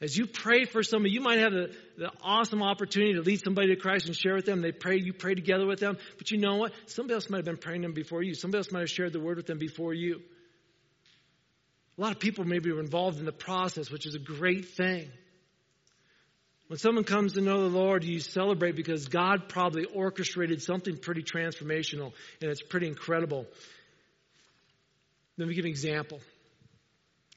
[0.00, 3.68] As you pray for somebody, you might have the, the awesome opportunity to lead somebody
[3.68, 4.60] to Christ and share with them.
[4.60, 5.96] They pray, you pray together with them.
[6.18, 6.72] But you know what?
[6.84, 8.34] Somebody else might have been praying them before you.
[8.34, 10.20] Somebody else might have shared the word with them before you.
[11.96, 15.08] A lot of people maybe were involved in the process, which is a great thing.
[16.66, 21.22] When someone comes to know the Lord, you celebrate because God probably orchestrated something pretty
[21.22, 23.46] transformational, and it's pretty incredible.
[25.38, 26.20] Let me give an example.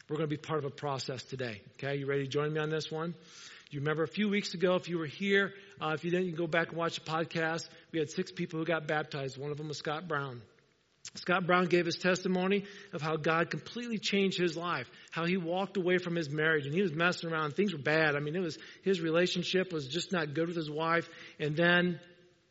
[0.10, 1.62] We're going to be part of a process today.
[1.74, 3.14] Okay, you ready to join me on this one?
[3.70, 6.36] You remember a few weeks ago, if you were here, uh, if you didn't, you
[6.36, 7.70] go back and watch the podcast.
[7.92, 9.38] We had six people who got baptized.
[9.38, 10.42] One of them was Scott Brown.
[11.14, 15.78] Scott Brown gave his testimony of how God completely changed his life, how he walked
[15.78, 17.56] away from his marriage and he was messing around.
[17.56, 18.16] Things were bad.
[18.16, 21.08] I mean, it was, his relationship was just not good with his wife.
[21.40, 22.00] And then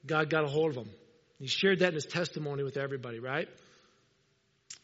[0.07, 0.91] God got a hold of him.
[1.41, 3.49] He shared that in his testimony with everybody, right?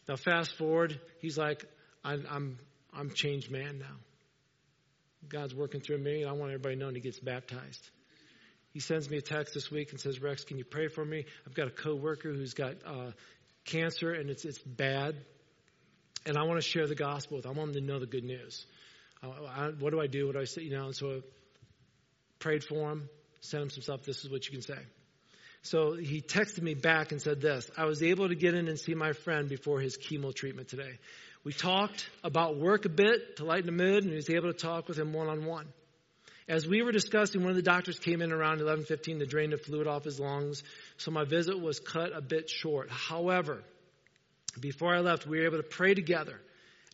[0.08, 1.64] Now, fast forward, he's like,
[2.04, 2.58] I'm, I'm,
[2.92, 3.96] I'm changed man now.
[5.28, 7.90] God's working through me, and I want everybody knowing he gets baptized.
[8.72, 11.24] He sends me a text this week and says, Rex, can you pray for me?
[11.46, 13.12] I've got a coworker who's got uh,
[13.64, 15.16] cancer and it's, it's bad.
[16.26, 17.46] And I want to share the gospel with.
[17.46, 18.66] I want them to know the good news.
[19.22, 20.26] Uh, I, what do I do?
[20.26, 20.62] What do I say?
[20.62, 21.20] You know, and so I
[22.40, 23.08] prayed for him,
[23.40, 24.02] sent him some stuff.
[24.02, 24.78] This is what you can say.
[25.62, 28.78] So he texted me back and said this I was able to get in and
[28.78, 30.98] see my friend before his chemo treatment today.
[31.44, 34.58] We talked about work a bit to lighten the mood, and he was able to
[34.58, 35.66] talk with him one on one.
[36.48, 39.58] As we were discussing, one of the doctors came in around 11:15 to drain the
[39.58, 40.62] fluid off his lungs,
[40.96, 42.90] so my visit was cut a bit short.
[42.90, 43.62] However,
[44.58, 46.40] before I left, we were able to pray together,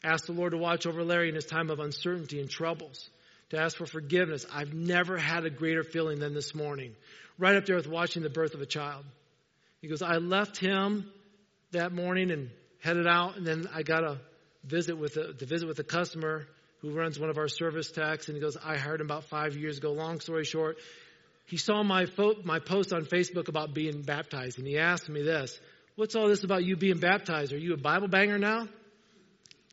[0.02, 3.08] ask the Lord to watch over Larry in his time of uncertainty and troubles,
[3.50, 4.46] to ask for forgiveness.
[4.52, 6.94] I've never had a greater feeling than this morning,
[7.38, 9.04] right up there with watching the birth of a child.
[9.80, 11.10] He goes, I left him
[11.72, 14.20] that morning and headed out, and then I got a
[14.64, 16.46] visit with a, to visit with a customer
[16.80, 19.56] who runs one of our service techs, and he goes, I hired him about five
[19.56, 19.92] years ago.
[19.92, 20.78] Long story short,
[21.46, 25.22] he saw my, fo- my post on Facebook about being baptized, and he asked me
[25.22, 25.60] this,
[25.96, 27.52] what's all this about you being baptized?
[27.52, 28.68] Are you a Bible banger now?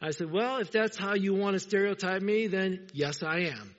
[0.02, 3.74] I said, well, if that's how you want to stereotype me, then yes, I am.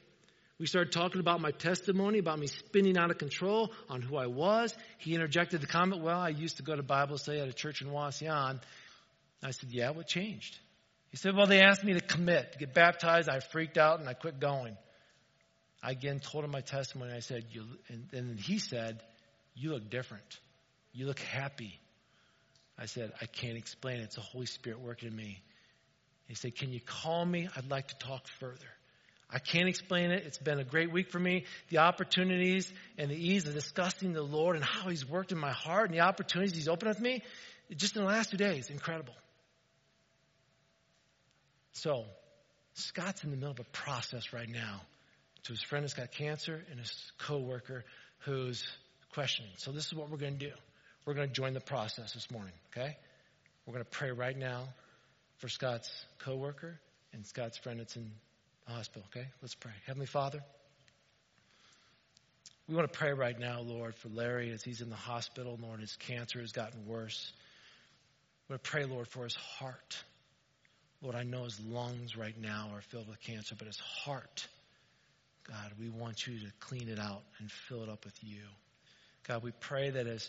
[0.58, 4.26] We started talking about my testimony, about me spinning out of control on who I
[4.26, 4.76] was.
[4.98, 7.82] He interjected the comment, well, I used to go to Bible study at a church
[7.82, 8.60] in Wauseon.
[9.40, 10.58] I said, yeah, what changed?
[11.10, 13.28] He said, Well, they asked me to commit, to get baptized.
[13.28, 14.76] I freaked out and I quit going.
[15.82, 17.12] I again told him my testimony.
[17.12, 19.00] I said, you, and, and he said,
[19.54, 20.38] You look different.
[20.92, 21.78] You look happy.
[22.78, 24.04] I said, I can't explain it.
[24.04, 25.40] It's the Holy Spirit working in me.
[26.26, 27.48] He said, Can you call me?
[27.56, 28.66] I'd like to talk further.
[29.30, 30.24] I can't explain it.
[30.24, 31.44] It's been a great week for me.
[31.68, 35.52] The opportunities and the ease of discussing the Lord and how He's worked in my
[35.52, 37.22] heart and the opportunities He's opened with me,
[37.76, 39.14] just in the last two days, incredible.
[41.72, 42.04] So,
[42.74, 44.80] Scott's in the middle of a process right now
[45.44, 47.84] to his friend who's got cancer and his coworker
[48.20, 48.66] who's
[49.12, 49.52] questioning.
[49.56, 50.52] So, this is what we're going to do.
[51.04, 52.96] We're going to join the process this morning, okay?
[53.66, 54.68] We're going to pray right now
[55.38, 56.78] for Scott's coworker
[57.12, 58.10] and Scott's friend that's in
[58.66, 59.26] the hospital, okay?
[59.40, 59.72] Let's pray.
[59.86, 60.42] Heavenly Father,
[62.68, 65.58] we want to pray right now, Lord, for Larry as he's in the hospital.
[65.62, 67.32] Lord, his cancer has gotten worse.
[68.48, 69.96] We want to pray, Lord, for his heart.
[71.00, 74.46] Lord, I know his lungs right now are filled with cancer, but his heart,
[75.46, 78.42] God, we want you to clean it out and fill it up with you.
[79.26, 80.28] God, we pray that as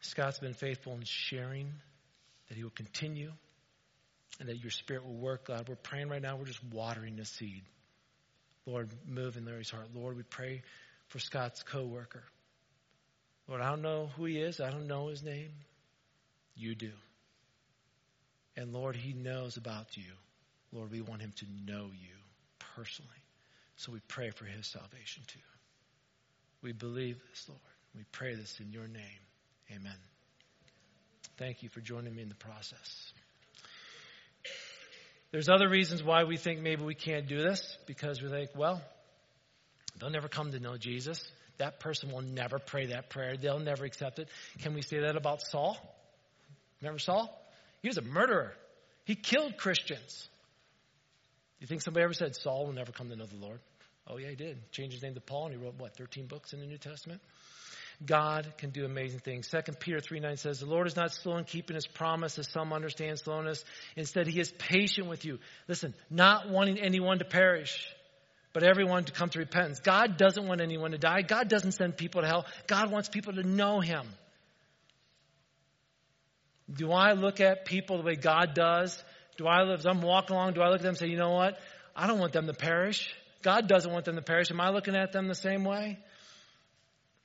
[0.00, 1.72] Scott's been faithful in sharing,
[2.48, 3.32] that he will continue
[4.38, 5.68] and that your spirit will work, God.
[5.68, 7.62] We're praying right now, we're just watering the seed.
[8.66, 9.88] Lord, move in Larry's heart.
[9.94, 10.62] Lord, we pray
[11.08, 12.24] for Scott's coworker.
[13.48, 15.50] Lord, I don't know who he is, I don't know his name.
[16.56, 16.90] You do.
[18.56, 20.12] And Lord, He knows about you.
[20.72, 22.16] Lord, we want Him to know you
[22.76, 23.10] personally.
[23.76, 25.38] So we pray for His salvation too.
[26.62, 27.60] We believe this, Lord.
[27.94, 29.20] We pray this in your name.
[29.74, 29.96] Amen.
[31.38, 33.12] Thank you for joining me in the process.
[35.32, 38.80] There's other reasons why we think maybe we can't do this because we think, well,
[39.98, 41.22] they'll never come to know Jesus.
[41.58, 43.36] That person will never pray that prayer.
[43.36, 44.28] They'll never accept it.
[44.60, 45.76] Can we say that about Saul?
[46.80, 47.30] Remember Saul?
[47.86, 48.52] He was a murderer.
[49.04, 50.28] He killed Christians.
[51.60, 53.60] You think somebody ever said Saul will never come to know the Lord?
[54.08, 54.72] Oh, yeah, he did.
[54.72, 57.20] Changed his name to Paul, and he wrote, what, 13 books in the New Testament?
[58.04, 59.46] God can do amazing things.
[59.46, 62.50] 2 Peter 3 9 says, The Lord is not slow in keeping his promise, as
[62.50, 63.64] some understand slowness.
[63.94, 65.38] Instead, he is patient with you.
[65.68, 67.88] Listen, not wanting anyone to perish,
[68.52, 69.78] but everyone to come to repentance.
[69.78, 71.22] God doesn't want anyone to die.
[71.22, 72.46] God doesn't send people to hell.
[72.66, 74.08] God wants people to know him.
[76.72, 79.02] Do I look at people the way God does?
[79.36, 81.16] Do I live, as I'm walking along, do I look at them and say, you
[81.16, 81.58] know what?
[81.94, 83.14] I don't want them to perish.
[83.42, 84.50] God doesn't want them to perish.
[84.50, 85.98] Am I looking at them the same way?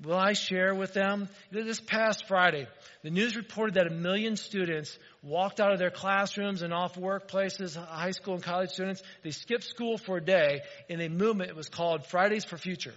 [0.04, 1.30] Will I share with them?
[1.52, 2.68] This past Friday,
[3.04, 7.76] the news reported that a million students walked out of their classrooms and off workplaces,
[7.76, 9.04] high school and college students.
[9.24, 11.52] They skipped school for a day in a movement.
[11.52, 12.96] It was called Fridays for Future.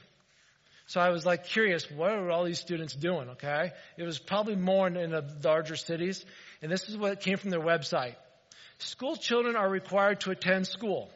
[0.86, 3.30] So I was like curious, what are all these students doing?
[3.30, 3.72] Okay.
[3.96, 6.24] It was probably more in, in the larger cities.
[6.60, 8.16] And this is what came from their website.
[8.78, 11.10] School children are required to attend school.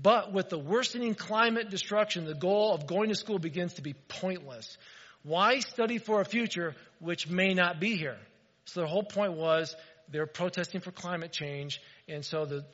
[0.00, 3.92] But with the worsening climate destruction, the goal of going to school begins to be
[3.92, 4.78] pointless.
[5.22, 8.16] Why study for a future which may not be here?
[8.64, 9.76] So the whole point was
[10.08, 12.64] they're protesting for climate change, and so the,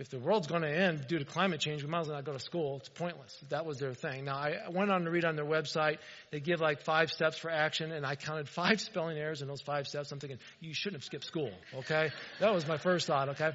[0.00, 2.24] if the world's going to end due to climate change, we might as well not
[2.24, 2.78] go to school.
[2.78, 3.36] It's pointless.
[3.50, 4.24] That was their thing.
[4.24, 5.98] Now, I went on to read on their website.
[6.30, 9.60] They give like five steps for action, and I counted five spelling errors in those
[9.60, 10.10] five steps.
[10.10, 12.08] I'm thinking, you shouldn't have skipped school, okay?
[12.40, 13.50] That was my first thought, okay?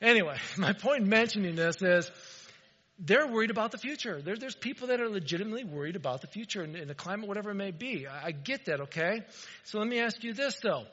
[0.00, 2.08] Anyway, my point in mentioning this is
[3.00, 4.22] they're worried about the future.
[4.22, 7.50] There, there's people that are legitimately worried about the future and, and the climate, whatever
[7.50, 8.06] it may be.
[8.06, 9.22] I, I get that, okay?
[9.64, 10.84] So let me ask you this, though.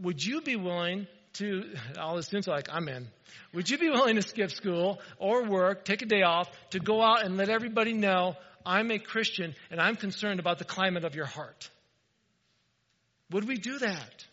[0.00, 1.64] Would you be willing to,
[1.98, 3.08] all the students are like, I'm in.
[3.54, 7.02] Would you be willing to skip school or work, take a day off, to go
[7.02, 11.14] out and let everybody know I'm a Christian and I'm concerned about the climate of
[11.14, 11.70] your heart?
[13.30, 14.26] Would we do that?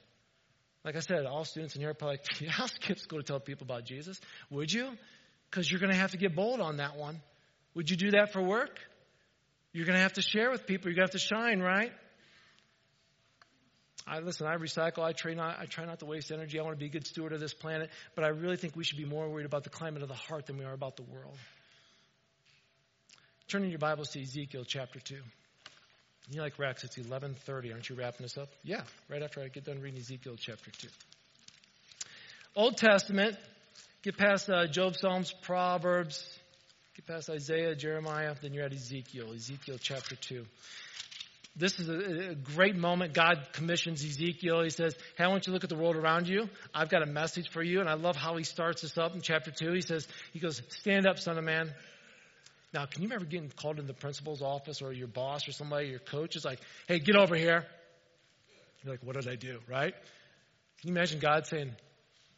[0.84, 3.25] Like I said, all students in here are probably like, yeah, I'll skip school to
[3.25, 4.19] tell people about Jesus.
[4.51, 4.89] Would you?
[5.49, 7.21] Because you're going to have to get bold on that one.
[7.73, 8.79] Would you do that for work?
[9.73, 10.89] You're going to have to share with people.
[10.89, 11.91] You're going to have to shine, right?
[14.08, 14.46] I listen.
[14.46, 15.04] I recycle.
[15.04, 15.58] I try not.
[15.60, 16.60] I try not to waste energy.
[16.60, 17.89] I want to be a good steward of this planet.
[18.13, 20.46] But I really think we should be more worried about the climate of the heart
[20.46, 21.38] than we are about the world.
[23.48, 25.22] Turn in your Bibles to Ezekiel chapter two.
[26.30, 26.84] You like Rex?
[26.84, 27.72] It's eleven thirty.
[27.72, 28.50] Aren't you wrapping this up?
[28.63, 30.89] Yeah, right after I get done reading Ezekiel chapter two.
[32.56, 33.38] Old Testament.
[34.04, 36.38] Get past uh, Job, Psalms, Proverbs.
[36.96, 38.36] Get past Isaiah, Jeremiah.
[38.39, 39.34] Then you're at Ezekiel.
[39.34, 40.46] Ezekiel chapter two.
[41.58, 43.13] This is a, great moment.
[43.13, 44.62] God commissions Ezekiel.
[44.62, 46.50] He says, Hey, I want you to look at the world around you.
[46.74, 47.80] I've got a message for you.
[47.80, 49.72] And I love how he starts this up in chapter 2.
[49.72, 51.74] He says, He goes, Stand up, son of man.
[52.74, 55.88] Now, can you remember getting called in the principal's office or your boss or somebody,
[55.88, 57.65] your coach is like, Hey, get over here.
[58.84, 59.60] You're like, What did I do?
[59.70, 59.94] Right?
[60.82, 61.72] Can you imagine God saying,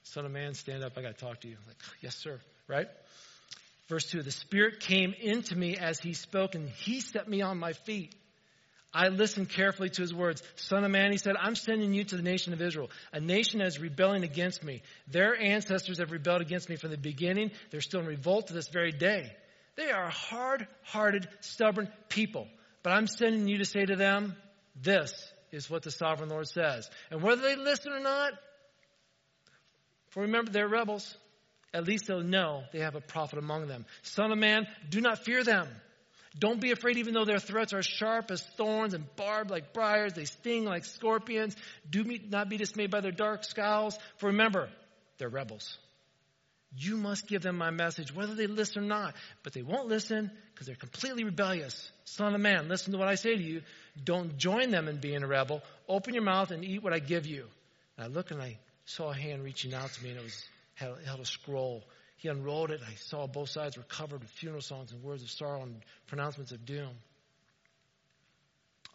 [0.03, 0.93] Son of man, stand up.
[0.95, 1.57] I got to talk to you.
[1.65, 2.39] Like, Yes, sir.
[2.67, 2.87] Right?
[3.87, 7.57] Verse 2 The Spirit came into me as he spoke, and he set me on
[7.57, 8.13] my feet.
[8.93, 10.41] I listened carefully to his words.
[10.55, 13.59] Son of man, he said, I'm sending you to the nation of Israel, a nation
[13.59, 14.81] that is rebelling against me.
[15.07, 17.51] Their ancestors have rebelled against me from the beginning.
[17.69, 19.31] They're still in revolt to this very day.
[19.75, 22.47] They are hard hearted, stubborn people.
[22.81, 24.35] But I'm sending you to say to them,
[24.81, 25.13] this
[25.51, 26.89] is what the sovereign Lord says.
[27.11, 28.33] And whether they listen or not,
[30.09, 31.15] for remember, they're rebels.
[31.73, 33.85] At least they'll know they have a prophet among them.
[34.01, 35.67] Son of man, do not fear them.
[36.39, 40.13] Don't be afraid, even though their threats are sharp as thorns and barbed like briars.
[40.13, 41.55] They sting like scorpions.
[41.89, 43.97] Do not be dismayed by their dark scowls.
[44.17, 44.69] For remember,
[45.17, 45.77] they're rebels.
[46.75, 49.15] You must give them my message, whether they listen or not.
[49.41, 51.91] But they won't listen because they're completely rebellious.
[52.03, 53.61] Son of man, listen to what I say to you.
[54.03, 55.63] Don't join them in being a rebel.
[55.87, 57.45] Open your mouth and eat what I give you.
[57.97, 60.45] And I looked and I saw a hand reaching out to me, and it was
[60.75, 61.83] held a scroll.
[62.17, 62.81] He unrolled it.
[62.85, 66.51] I saw both sides were covered with funeral songs and words of sorrow and pronouncements
[66.51, 66.89] of doom.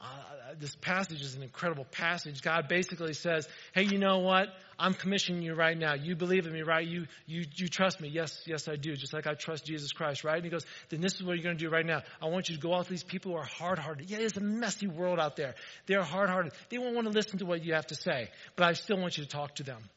[0.01, 2.43] Uh, this passage is an incredible passage.
[2.43, 4.49] God basically says, "Hey, you know what?
[4.77, 5.95] I'm commissioning you right now.
[5.95, 6.85] You believe in me, right?
[6.85, 8.09] You you you trust me?
[8.09, 8.97] Yes, yes, I do.
[8.97, 11.45] Just like I trust Jesus Christ, right?" And he goes, "Then this is what you're
[11.45, 12.03] going to do right now.
[12.21, 14.11] I want you to go out to these people who are hard-hearted.
[14.11, 15.55] Yeah, it's a messy world out there.
[15.87, 16.53] They're hard-hearted.
[16.69, 19.19] They won't want to listen to what you have to say, but I still want
[19.19, 19.89] you to talk to them.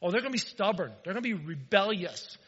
[0.00, 0.92] Oh, they're going to be stubborn.
[1.04, 2.38] They're going to be rebellious,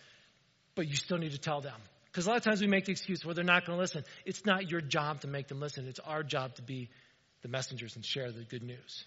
[0.75, 2.93] but you still need to tell them." Because a lot of times we make the
[2.93, 4.05] excuse, well, they're not going to listen.
[4.25, 5.89] It's not your job to make them listen.
[5.89, 6.89] It's our job to be
[7.43, 9.05] the messengers and share the good news.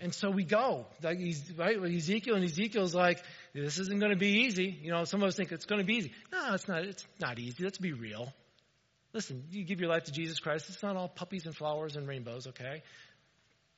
[0.00, 0.86] And so we go.
[1.02, 1.18] Like
[1.56, 3.22] right Ezekiel, and Ezekiel's like,
[3.54, 4.76] this isn't going to be easy.
[4.82, 6.12] You know, some of us think it's going to be easy.
[6.32, 6.82] No, it's not.
[6.84, 7.62] It's not easy.
[7.62, 8.32] Let's be real.
[9.12, 10.68] Listen, you give your life to Jesus Christ.
[10.68, 12.82] It's not all puppies and flowers and rainbows, okay?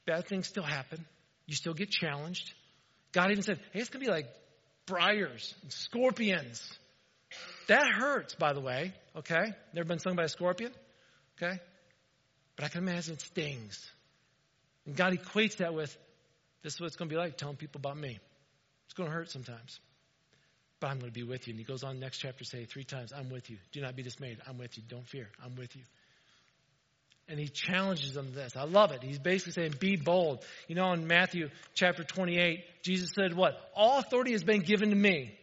[0.06, 1.04] Bad things still happen.
[1.46, 2.52] You still get challenged.
[3.12, 4.26] God even said, hey, it's going to be like
[4.88, 6.66] briars and scorpions.
[7.68, 9.52] That hurts, by the way, okay?
[9.74, 10.72] Never been stung by a scorpion,
[11.36, 11.60] okay?
[12.56, 13.90] But I can imagine it stings.
[14.86, 15.96] And God equates that with
[16.62, 18.18] this is what it's going to be like telling people about me.
[18.86, 19.78] It's going to hurt sometimes.
[20.80, 21.52] But I'm going to be with you.
[21.52, 23.58] And he goes on next chapter say three times, I'm with you.
[23.72, 24.38] Do not be dismayed.
[24.48, 24.82] I'm with you.
[24.88, 25.28] Don't fear.
[25.44, 25.82] I'm with you.
[27.28, 28.56] And he challenges them to this.
[28.56, 29.02] I love it.
[29.02, 30.42] He's basically saying, be bold.
[30.66, 33.54] You know, in Matthew chapter 28, Jesus said, what?
[33.76, 35.38] All authority has been given to me.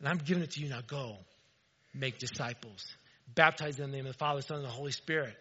[0.00, 0.70] And I'm giving it to you.
[0.70, 1.16] Now go.
[1.92, 2.86] Make disciples.
[3.34, 5.36] Baptize them in the name of the Father, Son, and the Holy Spirit.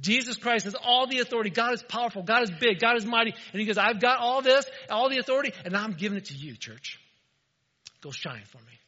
[0.00, 1.50] Jesus Christ has all the authority.
[1.50, 2.22] God is powerful.
[2.22, 2.78] God is big.
[2.78, 3.34] God is mighty.
[3.52, 6.34] And he goes, I've got all this, all the authority, and I'm giving it to
[6.34, 6.98] you, church.
[8.00, 8.78] Go shine for me.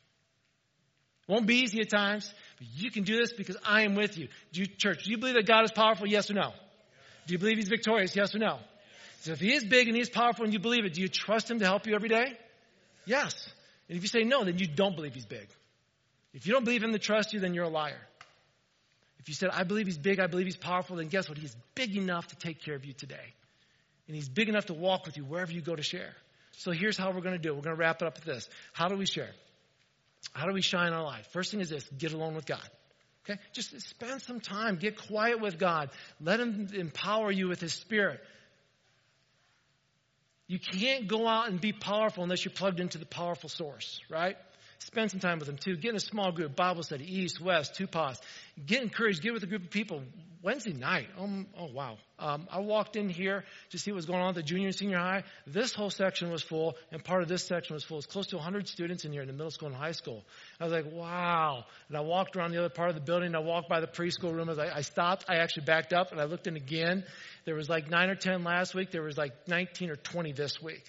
[1.29, 4.29] Won't be easy at times, but you can do this because I am with you.
[4.53, 6.07] Do you church, do you believe that God is powerful?
[6.07, 6.53] Yes or no?
[7.27, 8.15] Do you believe he's victorious?
[8.15, 8.59] Yes or no?
[9.21, 11.09] So if he is big and he is powerful and you believe it, do you
[11.09, 12.37] trust him to help you every day?
[13.07, 13.49] Yes.
[13.89, 15.49] And if you say no, then you don't believe he's big.
[16.33, 18.01] If you don't believe him to trust you, then you're a liar.
[19.21, 21.39] If you said, I believe he's big, I believe he's powerful, then guess what?
[21.39, 23.35] He's big enough to take care of you today.
[24.07, 26.13] And he's big enough to walk with you wherever you go to share.
[26.59, 27.57] So here's how we're going to do it.
[27.57, 28.49] We're going to wrap it up with this.
[28.73, 29.31] How do we share?
[30.33, 31.27] How do we shine our light?
[31.27, 32.69] First thing is this get alone with God.
[33.25, 33.41] Okay?
[33.53, 34.77] Just spend some time.
[34.77, 35.91] Get quiet with God.
[36.21, 38.21] Let Him empower you with His Spirit.
[40.47, 44.37] You can't go out and be powerful unless you're plugged into the powerful source, right?
[44.85, 45.77] Spend some time with them too.
[45.77, 48.21] Get in a small group, Bible study, East, West, two paws.
[48.67, 49.23] Get encouraged.
[49.23, 50.03] Get with a group of people.
[50.43, 51.97] Wednesday night, oh, oh wow.
[52.19, 54.77] Um, I walked in here to see what was going on at the junior and
[54.77, 55.23] senior high.
[55.47, 57.97] This whole section was full, and part of this section was full.
[57.97, 60.23] It's close to 100 students in here in the middle school and high school.
[60.61, 61.65] I was like, wow.
[61.89, 63.35] And I walked around the other part of the building.
[63.35, 64.51] I walked by the preschool room.
[64.51, 67.05] As I, I stopped, I actually backed up and I looked in again.
[67.47, 68.91] There was like nine or 10 last week.
[68.91, 70.85] There was like 19 or 20 this week.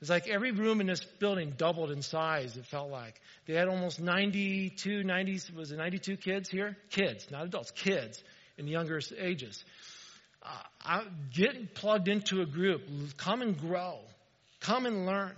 [0.00, 3.20] It's like every room in this building doubled in size, it felt like.
[3.46, 6.76] They had almost 92, 90, was it 92 kids here?
[6.90, 8.22] Kids, not adults, kids
[8.56, 9.64] in younger ages.
[10.86, 11.02] Uh,
[11.74, 12.82] plugged into a group.
[13.16, 13.98] Come and grow.
[14.60, 15.32] Come and learn.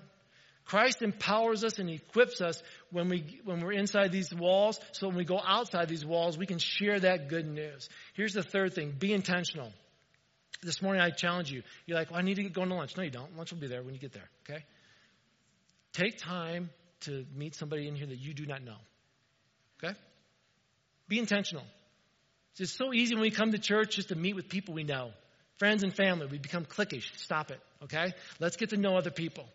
[0.66, 5.16] Christ empowers us and equips us when, we, when we're inside these walls, so when
[5.16, 7.88] we go outside these walls, we can share that good news.
[8.14, 9.72] Here's the third thing be intentional.
[10.62, 11.62] This morning I challenge you.
[11.86, 12.96] You're like, well, I need to get going to lunch.
[12.96, 13.36] No, you don't.
[13.36, 14.64] Lunch will be there when you get there, okay?
[15.92, 16.70] Take time
[17.02, 18.76] to meet somebody in here that you do not know,
[19.82, 19.94] okay?
[21.08, 21.64] Be intentional.
[22.58, 25.12] It's so easy when we come to church just to meet with people we know.
[25.58, 27.10] Friends and family, we become cliquish.
[27.16, 28.12] Stop it, okay?
[28.38, 29.46] Let's get to know other people.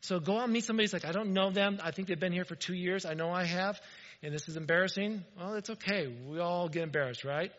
[0.00, 1.78] So go out and meet somebody like, I don't know them.
[1.82, 3.06] I think they've been here for two years.
[3.06, 3.80] I know I have.
[4.22, 5.24] And this is embarrassing.
[5.38, 6.12] Well, it's okay.
[6.28, 7.52] We all get embarrassed, right?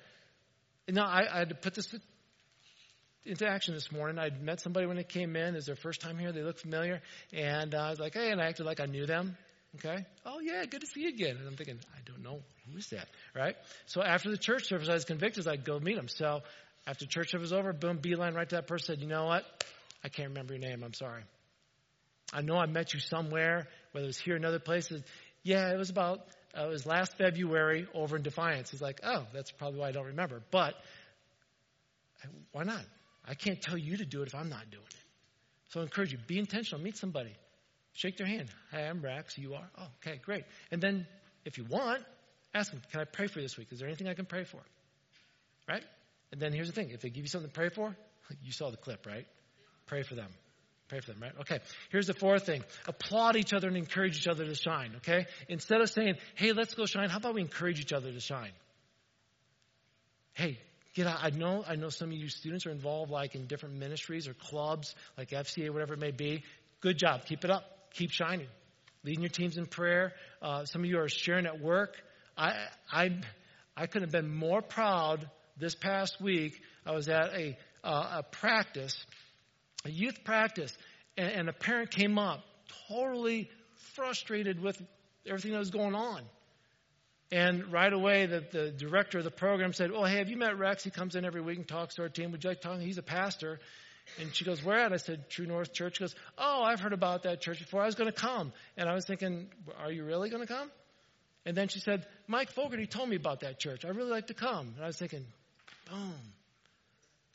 [0.87, 1.93] Now I, I had to put this
[3.25, 4.19] into action this morning.
[4.19, 5.53] I'd met somebody when they came in.
[5.53, 6.31] It was their first time here.
[6.31, 7.01] They looked familiar.
[7.33, 9.37] And uh, I was like, hey, and I acted like I knew them.
[9.75, 10.05] Okay.
[10.25, 11.35] Oh, yeah, good to see you again.
[11.37, 12.41] And I'm thinking, I don't know.
[12.71, 13.07] Who is that?
[13.35, 13.55] Right?
[13.87, 15.47] So after the church service, I was convicted.
[15.47, 16.07] I'd go meet them.
[16.07, 16.41] So
[16.87, 18.95] after church service was over, boom, beeline right to that person.
[18.95, 19.43] Said, you know what?
[20.03, 20.83] I can't remember your name.
[20.83, 21.23] I'm sorry.
[22.31, 25.01] I know I met you somewhere, whether it was here or other places.
[25.43, 26.19] Yeah, it was about,
[26.57, 28.71] uh, it was last February over in Defiance.
[28.71, 30.41] He's like, oh, that's probably why I don't remember.
[30.51, 30.73] But
[32.51, 32.81] why not?
[33.27, 34.95] I can't tell you to do it if I'm not doing it.
[35.69, 37.33] So I encourage you, be intentional, meet somebody.
[37.93, 38.49] Shake their hand.
[38.71, 39.37] Hi, I'm Rex.
[39.37, 39.69] You are?
[39.77, 40.43] Oh, okay, great.
[40.71, 41.07] And then
[41.45, 42.03] if you want,
[42.53, 43.67] ask them, can I pray for you this week?
[43.71, 44.59] Is there anything I can pray for?
[45.67, 45.83] Right?
[46.31, 46.89] And then here's the thing.
[46.91, 47.95] If they give you something to pray for,
[48.43, 49.25] you saw the clip, right?
[49.85, 50.29] Pray for them.
[50.87, 51.31] Pray for them, right?
[51.41, 51.59] Okay.
[51.89, 52.63] Here's the fourth thing.
[52.87, 55.25] Applaud each other and encourage each other to shine, okay?
[55.49, 58.51] Instead of saying, hey, let's go shine, how about we encourage each other to shine?
[60.33, 60.59] Hey,
[60.95, 61.19] get out.
[61.21, 64.33] I know, I know some of you students are involved like in different ministries or
[64.33, 66.43] clubs, like FCA, whatever it may be.
[66.81, 67.25] Good job.
[67.25, 67.63] Keep it up.
[67.93, 68.47] Keep shining.
[69.03, 70.13] Leading your teams in prayer.
[70.41, 71.95] Uh, some of you are sharing at work.
[72.37, 72.55] I,
[72.91, 73.19] I,
[73.77, 76.59] I could have been more proud this past week.
[76.85, 79.05] I was at a, uh, a practice,
[79.83, 80.75] a youth practice,
[81.17, 82.41] and, and a parent came up
[82.87, 83.49] totally
[83.93, 84.81] frustrated with
[85.25, 86.21] everything that was going on.
[87.31, 90.57] And right away, the, the director of the program said, Oh, hey, have you met
[90.57, 90.83] Rex?
[90.83, 92.31] He comes in every week and talks to our team.
[92.31, 92.79] Would you like to talk?
[92.79, 93.59] He's a pastor.
[94.19, 94.93] And she goes, Where at?
[94.93, 95.97] I said, True North Church.
[95.97, 97.81] She goes, Oh, I've heard about that church before.
[97.81, 98.53] I was going to come.
[98.77, 99.47] And I was thinking,
[99.79, 100.69] Are you really going to come?
[101.45, 103.85] And then she said, Mike Fogarty told me about that church.
[103.85, 104.73] I really like to come.
[104.75, 105.25] And I was thinking,
[105.89, 106.13] Boom.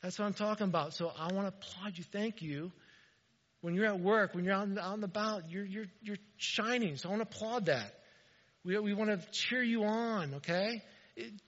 [0.01, 0.93] That's what I'm talking about.
[0.93, 2.03] So I want to applaud you.
[2.11, 2.71] Thank you.
[3.61, 6.97] When you're at work, when you're out, out and about, you're, you're, you're shining.
[6.97, 7.93] So I want to applaud that.
[8.63, 10.83] We, we want to cheer you on, okay?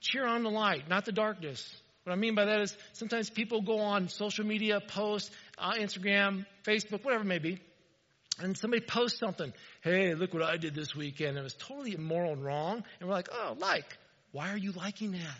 [0.01, 1.73] Cheer on the light, not the darkness.
[2.03, 6.45] What I mean by that is sometimes people go on social media, post, uh, Instagram,
[6.65, 7.59] Facebook, whatever it may be,
[8.39, 9.53] and somebody posts something.
[9.81, 11.37] Hey, look what I did this weekend.
[11.37, 12.83] It was totally immoral and wrong.
[12.99, 13.85] And we're like, oh, like.
[14.33, 15.37] Why are you liking that?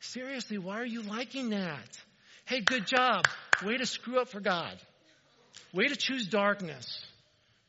[0.00, 1.96] Seriously, why are you liking that?
[2.44, 3.24] Hey, good job.
[3.64, 4.76] Way to screw up for God.
[5.72, 7.06] Way to choose darkness.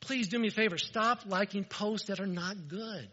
[0.00, 0.78] Please do me a favor.
[0.78, 3.08] Stop liking posts that are not good.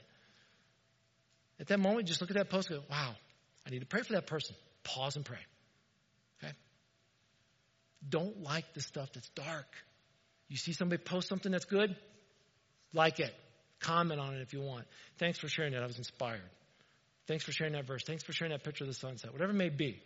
[1.59, 3.15] At that moment, just look at that post and go, wow,
[3.65, 4.55] I need to pray for that person.
[4.83, 5.39] Pause and pray.
[6.41, 6.53] Okay?
[8.07, 9.67] Don't like the stuff that's dark.
[10.47, 11.95] You see somebody post something that's good?
[12.93, 13.33] Like it.
[13.79, 14.85] Comment on it if you want.
[15.17, 15.83] Thanks for sharing that.
[15.83, 16.41] I was inspired.
[17.27, 18.03] Thanks for sharing that verse.
[18.05, 19.33] Thanks for sharing that picture of the sunset.
[19.33, 20.01] Whatever it may be.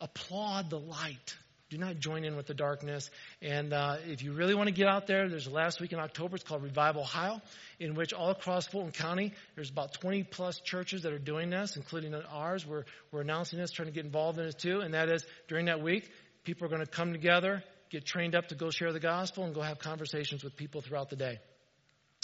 [0.00, 1.36] Applaud the light.
[1.70, 3.10] Do not join in with the darkness.
[3.42, 5.98] And uh, if you really want to get out there, there's a last week in
[5.98, 6.36] October.
[6.36, 7.42] It's called Revival Ohio,
[7.78, 11.76] in which all across Fulton County, there's about 20 plus churches that are doing this,
[11.76, 12.66] including ours.
[12.66, 14.80] We're, we're announcing this, trying to get involved in it too.
[14.80, 16.10] And that is during that week,
[16.44, 19.54] people are going to come together, get trained up to go share the gospel, and
[19.54, 21.38] go have conversations with people throughout the day.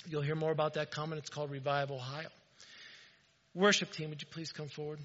[0.08, 1.18] You'll hear more about that coming.
[1.18, 2.28] It's called Revive Ohio.
[3.54, 5.00] Worship team, would you please come forward?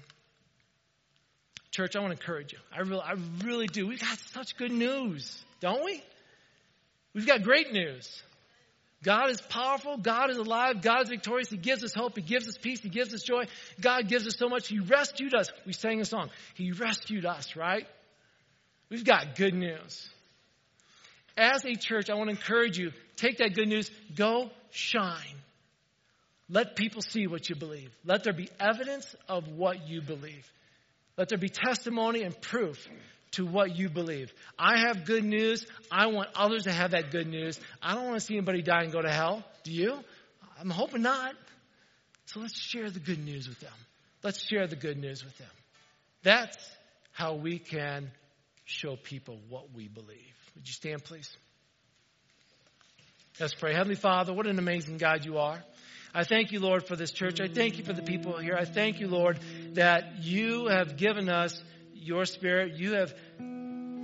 [1.70, 2.58] Church, I want to encourage you.
[2.74, 3.14] I really, I
[3.44, 3.86] really do.
[3.86, 6.02] We've got such good news, don't we?
[7.14, 8.22] We've got great news.
[9.02, 9.96] God is powerful.
[9.96, 10.82] God is alive.
[10.82, 11.48] God is victorious.
[11.48, 12.16] He gives us hope.
[12.16, 12.80] He gives us peace.
[12.80, 13.44] He gives us joy.
[13.80, 14.68] God gives us so much.
[14.68, 15.50] He rescued us.
[15.64, 16.28] We sang a song.
[16.54, 17.86] He rescued us, right?
[18.90, 20.08] We've got good news.
[21.36, 25.36] As a church, I want to encourage you take that good news, go shine.
[26.48, 27.90] Let people see what you believe.
[28.04, 30.50] Let there be evidence of what you believe.
[31.16, 32.88] Let there be testimony and proof
[33.32, 34.32] to what you believe.
[34.58, 35.66] I have good news.
[35.90, 37.60] I want others to have that good news.
[37.82, 39.44] I don't want to see anybody die and go to hell.
[39.64, 39.98] Do you?
[40.58, 41.34] I'm hoping not.
[42.26, 43.72] So let's share the good news with them.
[44.22, 45.48] Let's share the good news with them.
[46.22, 46.56] That's
[47.12, 48.10] how we can
[48.64, 50.34] show people what we believe.
[50.54, 51.30] Would you stand, please?
[53.38, 53.72] Let's pray.
[53.72, 55.62] Heavenly Father, what an amazing God you are.
[56.12, 57.40] I thank you, Lord, for this church.
[57.40, 58.56] I thank you for the people here.
[58.56, 59.38] I thank you, Lord,
[59.74, 61.62] that you have given us
[61.94, 62.74] your spirit.
[62.74, 63.14] You have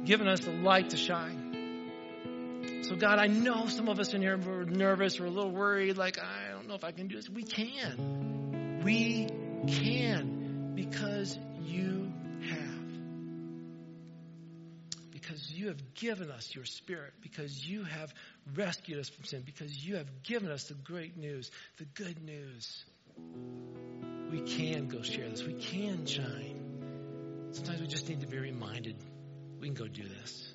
[0.05, 2.83] given us the light to shine.
[2.83, 5.97] So, God, I know some of us in here were nervous or a little worried,
[5.97, 7.29] like, I don't know if I can do this.
[7.29, 8.83] We can.
[8.85, 9.27] We
[9.67, 12.06] can because you
[15.37, 18.15] because you have given us your spirit, because you have
[18.55, 22.87] rescued us from sin, because you have given us the great news, the good news.
[24.31, 25.43] We can go share this.
[25.45, 27.51] We can shine.
[27.51, 28.97] Sometimes we just need to be reminded
[29.61, 30.55] we can go do this.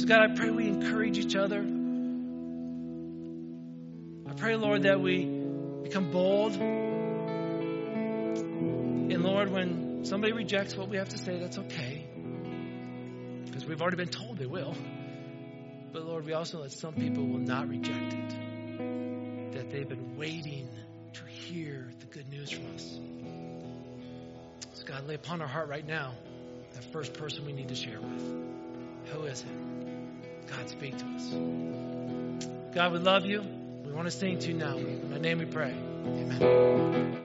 [0.00, 1.60] So, God, I pray we encourage each other.
[4.28, 5.24] I pray, Lord, that we
[5.84, 6.52] become bold.
[9.10, 12.07] And, Lord, when somebody rejects what we have to say, that's okay
[13.58, 14.72] because we've already been told they will.
[15.92, 20.16] But Lord, we also know that some people will not reject it, that they've been
[20.16, 20.68] waiting
[21.14, 23.00] to hear the good news from us.
[24.74, 26.14] So, God, lay upon our heart right now
[26.74, 29.12] the first person we need to share with.
[29.12, 30.46] Who is it?
[30.46, 31.30] God, speak to us.
[32.74, 33.42] God, we love you.
[33.84, 34.76] We want to sing to you now.
[34.76, 35.74] In my name we pray.
[36.06, 37.24] Amen.